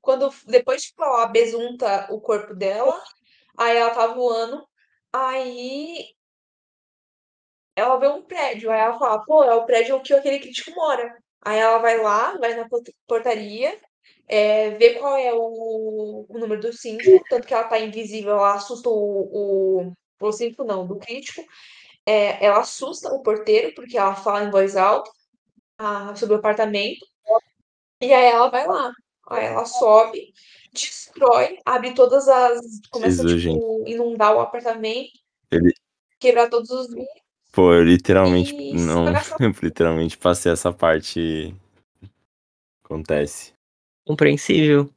Quando, 0.00 0.30
depois 0.46 0.86
que 0.86 1.02
ela 1.02 1.26
besunta 1.26 2.08
o 2.12 2.20
corpo 2.20 2.54
dela, 2.54 3.02
aí 3.56 3.76
ela 3.76 3.94
tá 3.94 4.06
voando, 4.08 4.66
aí 5.12 6.14
ela 7.76 7.98
vê 7.98 8.08
um 8.08 8.22
prédio, 8.22 8.70
aí 8.70 8.80
ela 8.80 8.98
fala, 8.98 9.24
pô, 9.24 9.44
é 9.44 9.54
o 9.54 9.64
prédio 9.66 10.00
que 10.02 10.14
aquele 10.14 10.40
crítico 10.40 10.72
mora. 10.74 11.16
Aí 11.42 11.58
ela 11.58 11.78
vai 11.78 11.98
lá, 11.98 12.36
vai 12.38 12.54
na 12.54 12.68
port- 12.68 12.90
portaria, 13.06 13.78
é, 14.26 14.70
vê 14.70 14.94
qual 14.94 15.16
é 15.16 15.32
o, 15.32 16.26
o 16.28 16.38
número 16.38 16.60
do 16.60 16.72
síndico, 16.72 17.24
tanto 17.28 17.46
que 17.46 17.54
ela 17.54 17.64
tá 17.64 17.78
invisível, 17.78 18.32
ela 18.32 18.54
assusta 18.54 18.88
o, 18.88 19.90
o, 19.90 19.92
o 20.20 20.32
síndico 20.32 20.64
não, 20.64 20.86
do 20.86 20.98
crítico. 20.98 21.44
É, 22.06 22.44
ela 22.44 22.60
assusta 22.60 23.12
o 23.12 23.22
porteiro, 23.22 23.74
porque 23.74 23.98
ela 23.98 24.14
fala 24.16 24.44
em 24.44 24.50
voz 24.50 24.76
alta 24.76 25.10
sobre 26.16 26.34
o 26.34 26.38
apartamento. 26.38 27.06
E 28.00 28.12
aí 28.12 28.26
ela 28.26 28.48
vai 28.48 28.66
lá. 28.66 28.92
Aí 29.30 29.44
ela 29.44 29.66
sobe, 29.66 30.32
destrói, 30.72 31.58
abre 31.64 31.94
todas 31.94 32.28
as. 32.28 32.60
Começa, 32.90 33.28
Jesus, 33.28 33.42
tipo, 33.42 33.84
inundar 33.86 34.34
o 34.34 34.40
apartamento, 34.40 35.10
Ele, 35.50 35.72
quebrar 36.18 36.48
todos 36.48 36.70
os 36.70 36.88
vidros. 36.88 37.06
pô, 37.52 37.74
eu 37.74 37.84
literalmente 37.84 38.54
E 38.54 38.72
não, 38.72 39.04
eu 39.40 39.54
literalmente 39.62 40.16
passei 40.16 40.50
essa 40.52 40.72
parte. 40.72 41.54
Acontece. 42.82 43.52
Compreensível. 44.06 44.90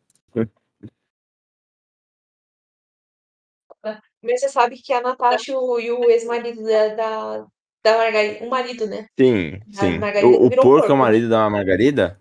Mas 4.21 4.39
você 4.39 4.49
sabe 4.49 4.77
que 4.77 4.93
a 4.93 5.01
Natasha 5.01 5.51
e 5.51 5.55
o, 5.55 5.79
e 5.79 5.91
o 5.91 6.09
ex-marido 6.09 6.63
da, 6.63 6.95
da, 6.95 7.47
da 7.83 7.97
Margarida. 7.97 8.45
O 8.45 8.49
marido, 8.49 8.87
né? 8.87 9.07
Sim, 9.19 9.59
sim. 9.71 9.99
O, 10.23 10.45
o 10.47 10.49
porco 10.55 10.87
é 10.87 10.93
o 10.93 10.97
marido 10.97 11.29
da 11.29 11.49
Margarida? 11.49 12.19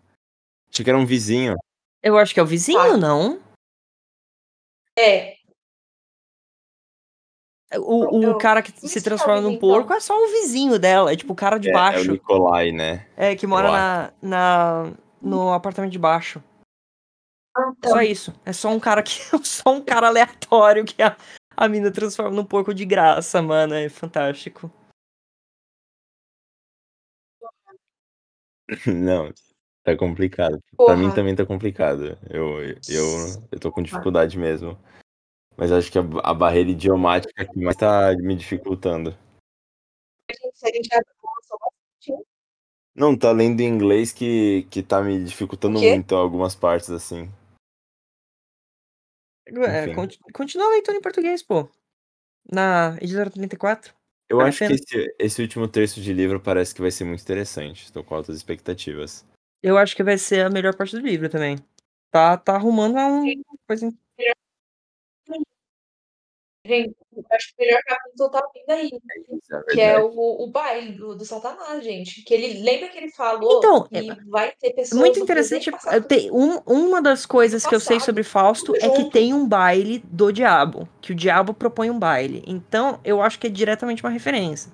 Achei 0.73 0.85
que 0.85 0.91
era 0.91 0.99
um 0.99 1.07
vizinho. 1.07 1.57
Eu 2.03 2.17
acho 2.17 2.33
que 2.33 2.41
é 2.41 2.43
o 2.43 2.47
vizinho, 2.47 2.79
Ah. 2.81 2.97
não? 2.97 3.41
É. 4.99 5.37
O, 7.79 8.19
o 8.19 8.23
Eu- 8.25 8.39
cara 8.39 8.63
que 8.63 8.73
se 8.73 8.99
é 8.99 9.01
o 9.01 9.05
transforma 9.05 9.37
num 9.41 9.51
vizinho, 9.51 9.61
porco 9.61 9.85
então. 9.87 9.97
é 9.97 10.01
só 10.01 10.17
o 10.17 10.27
vizinho 10.29 10.79
dela, 10.79 11.13
é 11.13 11.17
tipo 11.17 11.33
o 11.33 11.37
cara 11.37 11.57
de 11.59 11.69
É, 11.69 11.71
é 11.71 11.75
o 11.75 11.79
baixo. 11.79 12.13
Nicolai, 12.13 12.73
né? 12.73 13.07
É, 13.17 13.37
que 13.37 13.47
mora 13.47 13.71
na, 13.71 14.13
na, 14.21 14.93
no 15.23 15.53
apartamento 15.53 15.93
de 15.93 15.99
baixo. 15.99 16.43
Ah, 17.57 17.73
tá. 17.81 17.91
Só 17.91 18.01
isso. 18.03 18.35
É 18.45 18.53
só 18.53 18.71
um 18.71 18.81
cara 18.81 19.03
que. 19.03 19.13
Só 19.45 19.71
um 19.73 19.83
cara 19.85 20.09
aleatório 20.09 20.85
que 20.85 21.01
a, 21.03 21.17
a 21.57 21.69
mina 21.69 21.91
transforma 21.93 22.31
num 22.35 22.45
porco 22.45 22.73
de 22.75 22.85
graça, 22.85 23.41
mano. 23.43 23.75
É 23.75 23.89
fantástico. 23.89 24.71
Não, 28.87 29.33
tá 29.83 29.97
complicado. 29.97 30.63
Pra 30.77 30.97
mim 30.97 31.05
Porra. 31.05 31.15
também 31.15 31.35
tá 31.37 31.45
complicado. 31.45 32.17
Eu, 32.29 32.63
eu, 32.89 33.47
eu 33.51 33.61
tô 33.61 33.71
com 33.73 33.83
dificuldade 33.83 34.39
mesmo. 34.39 34.79
Mas 35.57 35.73
acho 35.73 35.91
que 35.91 35.99
a, 35.99 36.03
a 36.23 36.33
barreira 36.33 36.71
idiomática 36.71 37.45
que 37.45 37.59
mais 37.61 37.77
tá 37.77 38.15
me 38.17 38.35
dificultando. 38.37 39.17
A 40.31 40.67
gente 40.69 40.95
abre 40.95 41.07
só 41.43 41.57
bastante. 41.59 42.27
Não, 42.95 43.17
tá 43.17 43.31
lendo 43.33 43.61
em 43.61 43.69
inglês 43.69 44.13
que, 44.13 44.67
que 44.71 44.83
tá 44.83 45.03
me 45.03 45.23
dificultando 45.25 45.79
O 45.79 45.81
quê? 45.81 45.91
muito 45.91 46.15
algumas 46.15 46.55
partes, 46.55 46.91
assim. 46.91 47.31
É, 49.47 49.85
Enfim. 49.85 49.95
conti- 49.95 50.19
continua 50.33 50.67
a 50.67 50.71
leitura 50.71 50.97
em 50.97 51.03
português, 51.03 51.43
pô. 51.43 51.69
Na 52.51 52.97
editora 53.01 53.31
34. 53.31 53.93
Eu 54.31 54.41
acho 54.41 54.59
que 54.59 54.73
esse, 54.73 55.15
esse 55.19 55.43
último 55.43 55.67
terço 55.67 56.01
de 56.01 56.13
livro 56.13 56.39
parece 56.39 56.73
que 56.73 56.81
vai 56.81 56.93
ser 56.93 57.03
muito 57.03 57.21
interessante. 57.21 57.93
Tô 57.93 58.05
com 58.05 58.15
altas 58.15 58.37
expectativas. 58.37 59.27
Eu 59.61 59.77
acho 59.77 59.97
que 59.97 60.05
vai 60.05 60.17
ser 60.17 60.47
a 60.47 60.49
melhor 60.49 60.73
parte 60.77 60.97
do 60.97 61.05
livro 61.05 61.29
também. 61.29 61.59
Tá, 62.13 62.37
tá 62.37 62.55
arrumando 62.55 62.95
uma 62.95 63.25
coisa. 63.67 63.93
Gente, 66.71 66.95
eu 67.17 67.25
acho 67.33 67.49
que 67.49 67.55
o 67.65 67.67
melhor 67.67 67.83
capítulo 67.85 68.31
tá 68.31 68.49
vindo 68.55 68.71
aí. 68.71 68.91
Isso 69.33 69.57
é 69.57 69.63
Que 69.73 69.81
é 69.81 69.99
o, 69.99 70.45
o 70.45 70.47
baile 70.47 70.93
do, 70.93 71.17
do 71.17 71.25
Satanás, 71.25 71.83
gente. 71.83 72.23
Que 72.23 72.33
ele 72.33 72.63
lembra 72.63 72.89
que 72.89 72.97
ele 72.97 73.11
falou 73.11 73.59
Então, 73.59 73.89
que 73.89 74.29
vai 74.29 74.53
ter 74.53 74.71
pessoas 74.73 75.01
Muito 75.01 75.19
interessante. 75.19 75.69
passado. 75.73 76.07
Tem 76.07 76.31
um, 76.31 76.59
uma 76.65 77.03
das 77.03 77.27
coisas 77.27 77.67
que 77.67 77.75
eu 77.75 77.81
sei 77.81 77.97
passado, 77.97 78.07
sobre 78.07 78.23
Fausto 78.23 78.77
é 78.77 78.89
que 78.89 79.11
tem 79.11 79.35
um 79.35 79.49
baile 79.49 79.99
do 80.05 80.31
diabo. 80.31 80.89
Que 81.01 81.11
o 81.11 81.15
diabo 81.15 81.53
propõe 81.53 81.91
um 81.91 81.99
baile. 81.99 82.45
Então, 82.47 83.01
eu 83.03 83.21
acho 83.21 83.41
que 83.41 83.49
é 83.49 83.51
diretamente 83.51 84.05
uma 84.05 84.11
referência. 84.11 84.71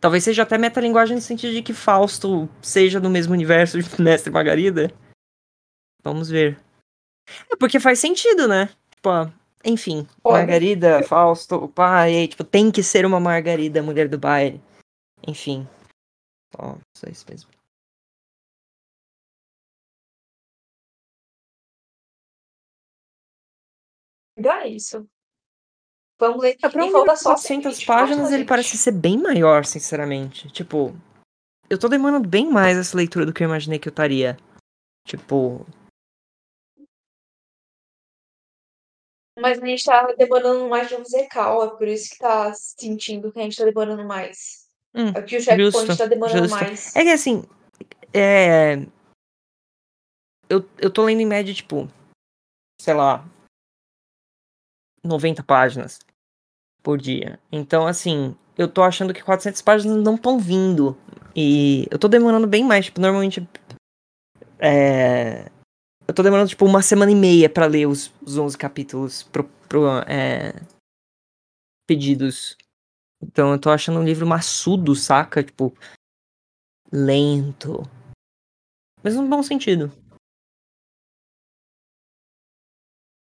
Talvez 0.00 0.24
seja 0.24 0.42
até 0.42 0.58
metalinguagem 0.58 1.14
no 1.14 1.22
sentido 1.22 1.52
de 1.52 1.62
que 1.62 1.72
Fausto 1.72 2.48
seja 2.60 2.98
no 2.98 3.08
mesmo 3.08 3.34
universo 3.34 3.80
de 3.80 3.88
Mestre 4.02 4.32
Margarida. 4.32 4.92
Vamos 6.02 6.28
ver. 6.28 6.58
É 7.52 7.54
porque 7.54 7.78
faz 7.78 8.00
sentido, 8.00 8.48
né? 8.48 8.70
Tipo, 8.96 9.32
enfim, 9.64 10.06
Pode. 10.22 10.38
Margarida, 10.38 11.02
Fausto, 11.02 11.56
o 11.56 11.68
pai, 11.68 12.14
aí, 12.14 12.28
tipo, 12.28 12.44
tem 12.44 12.70
que 12.70 12.82
ser 12.82 13.04
uma 13.04 13.20
Margarida, 13.20 13.82
mulher 13.82 14.08
do 14.08 14.18
baile. 14.18 14.60
Enfim. 15.26 15.68
Ó, 16.56 16.76
só 16.96 17.06
isso 17.08 17.26
mesmo. 17.28 17.50
Então 24.36 24.52
é 24.52 24.68
isso. 24.68 25.06
Vamos 26.18 26.42
ler. 26.42 26.56
É, 26.62 26.68
pra 26.68 26.82
um 26.82 26.86
livro 26.86 27.04
de 27.04 27.16
só 27.16 27.30
400 27.30 27.76
120 27.76 27.86
páginas, 27.86 28.32
ele 28.32 28.44
parece 28.44 28.76
ser 28.76 28.92
bem 28.92 29.18
maior, 29.18 29.64
sinceramente. 29.64 30.50
Tipo, 30.50 30.94
eu 31.68 31.78
tô 31.78 31.88
demorando 31.88 32.28
bem 32.28 32.50
mais 32.50 32.76
essa 32.76 32.96
leitura 32.96 33.26
do 33.26 33.32
que 33.32 33.42
eu 33.42 33.48
imaginei 33.48 33.78
que 33.78 33.88
eu 33.88 33.92
estaria. 33.92 34.38
Tipo, 35.06 35.66
Mas 39.40 39.60
a 39.62 39.66
gente 39.66 39.84
tá 39.84 40.12
demorando 40.18 40.68
mais 40.68 40.88
de 40.88 40.94
um 40.94 40.98
musical, 40.98 41.64
é 41.64 41.70
por 41.76 41.88
isso 41.88 42.10
que 42.10 42.18
tá 42.18 42.52
sentindo 42.52 43.32
que 43.32 43.38
a 43.38 43.42
gente 43.42 43.56
tá 43.56 43.64
demorando 43.64 44.04
mais. 44.04 44.68
hum, 44.94 45.08
É 45.14 45.22
que 45.22 45.36
o 45.36 45.40
checkpoint 45.40 45.86
justo, 45.86 45.96
tá 45.96 46.06
demorando 46.06 46.48
justo. 46.48 46.50
mais. 46.54 46.94
É 46.94 47.02
que 47.02 47.10
assim, 47.10 47.42
é. 48.12 48.74
Eu, 50.48 50.68
eu 50.78 50.90
tô 50.90 51.04
lendo 51.04 51.20
em 51.20 51.26
média, 51.26 51.54
tipo, 51.54 51.88
sei 52.80 52.92
lá, 52.94 53.24
90 55.04 55.42
páginas 55.42 56.00
por 56.82 56.98
dia. 56.98 57.38
Então, 57.52 57.86
assim, 57.86 58.36
eu 58.58 58.68
tô 58.68 58.82
achando 58.82 59.14
que 59.14 59.22
400 59.22 59.62
páginas 59.62 60.02
não 60.02 60.16
estão 60.16 60.38
vindo. 60.38 60.96
E 61.34 61.86
eu 61.90 61.98
tô 61.98 62.08
demorando 62.08 62.46
bem 62.46 62.64
mais. 62.64 62.86
Tipo, 62.86 63.00
normalmente. 63.00 63.46
É. 64.58 65.48
Eu 66.10 66.14
tô 66.14 66.24
demorando, 66.24 66.48
tipo, 66.48 66.64
uma 66.64 66.82
semana 66.82 67.12
e 67.12 67.14
meia 67.14 67.48
pra 67.48 67.66
ler 67.66 67.86
os, 67.86 68.12
os 68.20 68.36
11 68.36 68.58
capítulos 68.58 69.22
pro, 69.22 69.44
pro, 69.68 69.86
é, 70.08 70.52
pedidos. 71.86 72.56
Então 73.22 73.52
eu 73.52 73.60
tô 73.60 73.70
achando 73.70 74.00
um 74.00 74.04
livro 74.04 74.26
maçudo, 74.26 74.96
saca? 74.96 75.40
Tipo, 75.40 75.72
lento. 76.90 77.82
Mas 79.04 79.14
no 79.14 79.28
bom 79.28 79.40
sentido. 79.40 79.92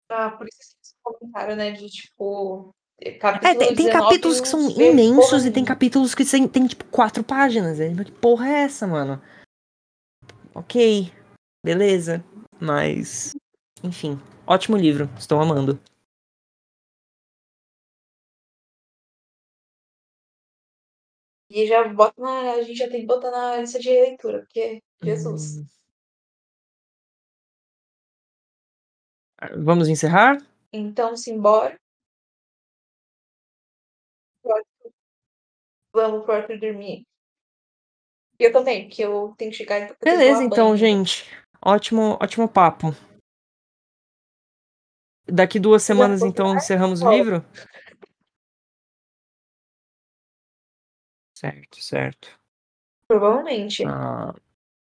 Ah, 0.10 0.32
por 0.32 0.46
isso 0.46 0.76
esse 0.84 0.94
comentário, 1.02 1.56
né? 1.56 1.72
De 1.72 1.90
tipo. 1.90 2.76
É, 3.00 3.14
Capítulo 3.14 3.60
tem, 3.60 3.68
tem 3.68 3.86
19 3.86 4.04
capítulos 4.04 4.42
que 4.42 4.48
são 4.50 4.70
imensos 4.70 5.46
e 5.46 5.52
tem 5.52 5.64
capítulos 5.64 6.14
que 6.14 6.26
tem, 6.26 6.50
tem, 6.50 6.68
tipo, 6.68 6.84
quatro 6.88 7.24
páginas. 7.24 7.80
Aí, 7.80 7.96
Que 7.96 8.12
porra 8.12 8.50
é 8.50 8.64
essa, 8.64 8.86
mano? 8.86 9.22
Ok, 10.54 11.10
beleza. 11.66 12.22
Mas, 12.60 13.34
enfim, 13.84 14.20
ótimo 14.48 14.78
livro. 14.78 15.10
Estou 15.18 15.40
amando. 15.40 15.80
E 21.50 21.68
já 21.68 21.88
bota 21.88 22.20
na. 22.20 22.54
A 22.54 22.62
gente 22.64 22.78
já 22.78 22.90
tem 22.90 23.02
que 23.02 23.06
botar 23.06 23.30
na 23.30 23.58
lista 23.58 23.80
de 23.80 23.90
leitura, 23.90 24.40
porque. 24.40 24.82
Jesus. 25.04 25.58
Hum. 25.58 25.66
Vamos 29.64 29.90
encerrar? 29.90 30.38
Então, 30.72 31.16
simbora. 31.18 31.78
Vamos 35.94 36.26
pro 36.26 36.34
Arthur 36.34 36.60
dormir. 36.60 37.06
E 38.40 38.46
eu 38.46 38.52
também, 38.52 38.88
porque 38.88 39.04
eu 39.04 39.36
tenho 39.38 39.52
que 39.52 39.58
chegar 39.58 39.92
e 39.92 39.96
Beleza, 40.04 40.44
então, 40.44 40.76
gente. 40.76 41.30
Ótimo, 41.66 42.18
ótimo 42.22 42.50
papo. 42.50 42.88
Daqui 45.26 45.60
duas 45.60 45.82
semanas, 45.84 46.20
vou 46.20 46.28
então, 46.30 46.54
encerramos 46.54 47.02
o 47.02 47.10
livro? 47.10 47.46
Certo, 51.34 51.82
certo. 51.82 52.40
Provavelmente. 53.08 53.86
Ah, 53.86 54.34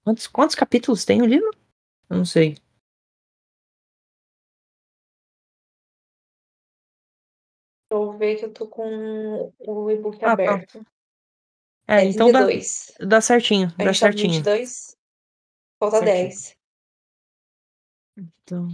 quantos, 0.04 0.26
quantos 0.26 0.54
capítulos 0.54 1.06
tem 1.06 1.22
o 1.22 1.26
livro? 1.26 1.50
Eu 2.10 2.18
não 2.18 2.24
sei. 2.26 2.58
Eu 7.90 8.12
ver 8.18 8.36
que 8.36 8.44
eu 8.44 8.52
tô 8.52 8.68
com 8.68 9.52
o 9.60 9.90
e-book 9.90 10.16
Ah, 10.22 10.28
tá. 10.28 10.32
aberto. 10.32 10.86
É, 11.86 12.02
É 12.02 12.04
então 12.04 12.30
dá, 12.30 12.40
32. 12.40 12.92
dá 13.00 13.20
certinho, 13.22 13.68
dá 13.78 13.84
tá 13.86 13.94
certinho. 13.94 14.32
22. 14.34 14.94
Falta 15.80 16.00
Certinho. 16.00 16.28
10. 16.28 16.57
Então. 18.18 18.68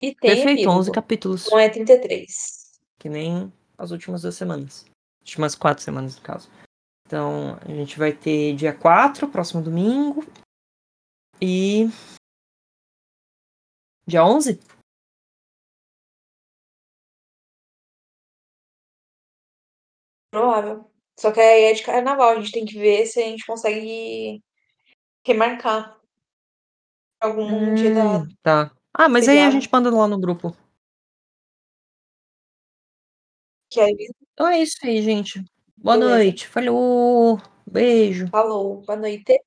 E 0.00 0.14
tem 0.14 0.34
Perfeito, 0.34 0.68
11 0.68 0.90
epílogo. 0.90 0.92
capítulos. 0.92 1.50
Não 1.50 1.58
é 1.58 1.68
33. 1.68 2.78
Que 2.98 3.08
nem 3.08 3.52
as 3.76 3.90
últimas 3.90 4.22
duas 4.22 4.36
semanas. 4.36 4.84
As 5.22 5.28
últimas 5.28 5.54
quatro 5.54 5.82
semanas, 5.82 6.16
no 6.16 6.22
caso. 6.22 6.50
Então, 7.06 7.56
a 7.62 7.68
gente 7.68 7.98
vai 7.98 8.12
ter 8.12 8.54
dia 8.54 8.76
4, 8.76 9.28
próximo 9.28 9.62
domingo. 9.62 10.24
E. 11.40 11.86
Dia 14.06 14.24
11? 14.24 14.60
Provável. 20.30 20.90
Só 21.18 21.32
que 21.32 21.40
aí 21.40 21.64
é 21.64 21.72
de 21.72 21.82
carnaval, 21.82 22.30
a 22.30 22.40
gente 22.40 22.52
tem 22.52 22.64
que 22.64 22.78
ver 22.78 23.06
se 23.06 23.20
a 23.20 23.24
gente 23.24 23.44
consegue 23.44 24.40
remarcar 25.26 25.98
algum 27.20 27.74
dia 27.74 27.90
da. 27.92 28.18
Hum, 28.18 28.28
tá. 28.42 28.70
Ah, 28.94 29.08
mas 29.08 29.28
aí 29.28 29.42
a 29.42 29.50
feriado. 29.50 29.52
gente 29.52 29.68
manda 29.72 29.90
lá 29.90 30.06
no 30.08 30.18
grupo. 30.18 30.54
Que 33.70 33.80
aí 33.80 33.94
Então 34.32 34.46
é 34.48 34.60
isso 34.62 34.76
aí, 34.82 35.02
gente. 35.02 35.44
Boa 35.76 35.96
Beleza. 35.96 36.14
noite. 36.16 36.48
Falou. 36.48 37.38
Beijo. 37.66 38.26
falou. 38.30 38.82
Boa 38.86 38.96
noite. 38.96 39.38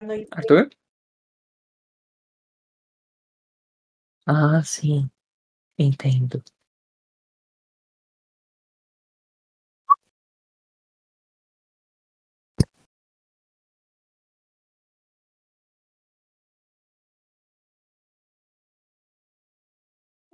Boa 0.00 0.08
noite. 0.16 0.28
Arthur? 0.32 0.68
Ah, 4.26 4.62
sim. 4.64 5.08
Entendo. 5.78 6.42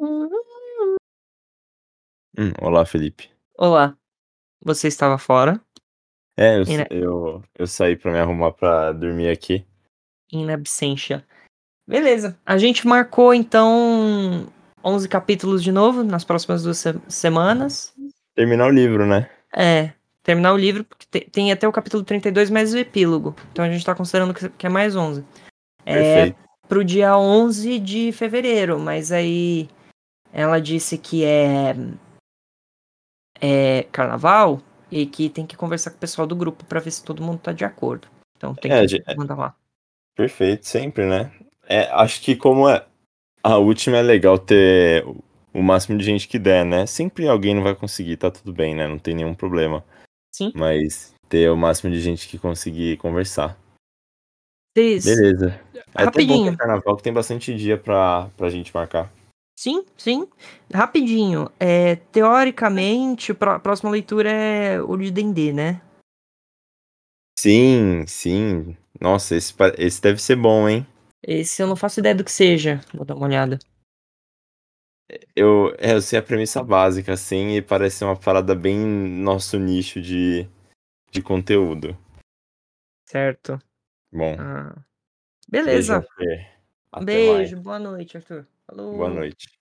Hum, 0.00 0.28
olá, 2.60 2.84
Felipe. 2.86 3.30
Olá. 3.56 3.96
Você 4.64 4.88
estava 4.88 5.18
fora, 5.18 5.60
É, 6.36 6.58
eu, 6.58 6.64
eu, 6.90 7.42
eu 7.58 7.66
saí 7.66 7.96
pra 7.96 8.12
me 8.12 8.18
arrumar 8.18 8.52
pra 8.52 8.92
dormir 8.92 9.28
aqui. 9.28 9.64
in 10.32 10.48
absentia. 10.50 11.24
Beleza. 11.86 12.38
A 12.46 12.56
gente 12.58 12.86
marcou, 12.86 13.32
então, 13.34 14.46
11 14.84 15.08
capítulos 15.08 15.62
de 15.64 15.72
novo 15.72 16.04
nas 16.04 16.22
próximas 16.24 16.62
duas 16.62 16.78
se- 16.78 17.00
semanas. 17.08 17.94
Terminar 18.34 18.66
o 18.66 18.70
livro, 18.70 19.06
né? 19.06 19.28
É, 19.56 19.92
terminar 20.22 20.52
o 20.52 20.56
livro, 20.58 20.84
porque 20.84 21.06
te- 21.10 21.30
tem 21.30 21.50
até 21.50 21.66
o 21.66 21.72
capítulo 21.72 22.04
32 22.04 22.50
mais 22.50 22.74
o 22.74 22.78
epílogo. 22.78 23.34
Então 23.50 23.64
a 23.64 23.70
gente 23.70 23.84
tá 23.84 23.94
considerando 23.94 24.34
que 24.34 24.48
que 24.50 24.66
é 24.66 24.70
mais 24.70 24.94
11. 24.94 25.24
É 25.86 25.94
Perfeito. 25.94 26.38
pro 26.68 26.84
dia 26.84 27.16
11 27.16 27.78
de 27.78 28.12
fevereiro, 28.12 28.78
mas 28.78 29.10
aí 29.10 29.68
ela 30.32 30.60
disse 30.60 30.96
que 30.98 31.24
é, 31.24 31.74
é 33.40 33.82
carnaval 33.84 34.60
e 34.90 35.06
que 35.06 35.28
tem 35.28 35.46
que 35.46 35.56
conversar 35.56 35.90
com 35.90 35.96
o 35.96 36.00
pessoal 36.00 36.26
do 36.26 36.36
grupo 36.36 36.64
pra 36.64 36.80
ver 36.80 36.90
se 36.90 37.04
todo 37.04 37.22
mundo 37.22 37.38
tá 37.38 37.52
de 37.52 37.64
acordo. 37.64 38.08
Então 38.36 38.54
tem 38.54 38.72
É, 38.72 38.80
que 38.86 38.86
de- 38.98 39.16
mandar 39.16 39.36
lá. 39.36 39.54
Perfeito, 40.16 40.66
sempre, 40.66 41.06
né? 41.06 41.30
É, 41.66 41.82
acho 41.92 42.20
que 42.22 42.34
como 42.34 42.68
é, 42.68 42.84
a 43.42 43.56
última 43.58 43.98
é 43.98 44.02
legal 44.02 44.38
ter 44.38 45.04
o- 45.54 45.62
máximo 45.62 45.98
de 45.98 46.04
gente 46.04 46.26
que 46.28 46.38
der, 46.38 46.64
né? 46.64 46.86
Sempre 46.86 47.28
alguém 47.28 47.54
não 47.54 47.62
vai 47.62 47.74
conseguir, 47.74 48.16
tá 48.16 48.30
tudo 48.30 48.52
bem, 48.52 48.74
né? 48.74 48.86
Não 48.88 48.98
tem 48.98 49.14
nenhum 49.14 49.34
problema. 49.34 49.84
Sim. 50.34 50.52
Mas 50.54 51.12
ter 51.28 51.50
o 51.50 51.56
máximo 51.56 51.92
de 51.92 52.00
gente 52.00 52.28
que 52.28 52.38
conseguir 52.38 52.96
conversar. 52.98 53.58
Vocês- 54.76 55.04
Beleza. 55.04 55.60
É 55.74 55.80
até 55.80 56.04
bom 56.04 56.04
Rapidinho. 56.06 56.42
que 56.44 56.54
é 56.54 56.56
carnaval 56.56 56.96
que 56.96 57.02
tem 57.02 57.12
bastante 57.12 57.54
dia 57.54 57.76
pra, 57.76 58.30
pra 58.36 58.48
gente 58.50 58.72
marcar. 58.74 59.12
Sim, 59.58 59.84
sim. 59.96 60.30
Rapidinho. 60.72 61.50
É, 61.58 61.96
teoricamente, 61.96 63.32
a 63.32 63.58
próxima 63.58 63.90
leitura 63.90 64.30
é 64.30 64.80
o 64.80 64.96
de 64.96 65.10
Dendê, 65.10 65.52
né? 65.52 65.82
Sim, 67.36 68.06
sim. 68.06 68.76
Nossa, 69.00 69.34
esse, 69.34 69.52
esse 69.76 70.00
deve 70.00 70.22
ser 70.22 70.36
bom, 70.36 70.68
hein? 70.68 70.86
Esse 71.20 71.60
eu 71.60 71.66
não 71.66 71.74
faço 71.74 71.98
ideia 71.98 72.14
do 72.14 72.22
que 72.22 72.30
seja. 72.30 72.80
Vou 72.94 73.04
dar 73.04 73.16
uma 73.16 73.26
olhada. 73.26 73.58
Eu, 75.34 75.74
é, 75.76 75.94
eu 75.94 76.02
sei 76.02 76.20
a 76.20 76.22
premissa 76.22 76.62
básica, 76.62 77.14
assim, 77.14 77.56
e 77.56 77.60
parece 77.60 78.04
uma 78.04 78.14
parada 78.14 78.54
bem 78.54 78.78
nosso 78.78 79.58
nicho 79.58 80.00
de, 80.00 80.48
de 81.10 81.20
conteúdo. 81.20 81.98
Certo. 83.06 83.58
Bom, 84.12 84.36
Ah, 84.38 84.84
beleza. 85.48 86.06
beijo. 86.16 86.46
Até 86.92 87.04
Beijo. 87.04 87.26
mais. 87.26 87.52
Boa 87.54 87.78
noite, 87.80 88.16
Arthur. 88.16 88.46
Falou. 88.68 88.96
Boa 88.96 89.08
noite. 89.08 89.57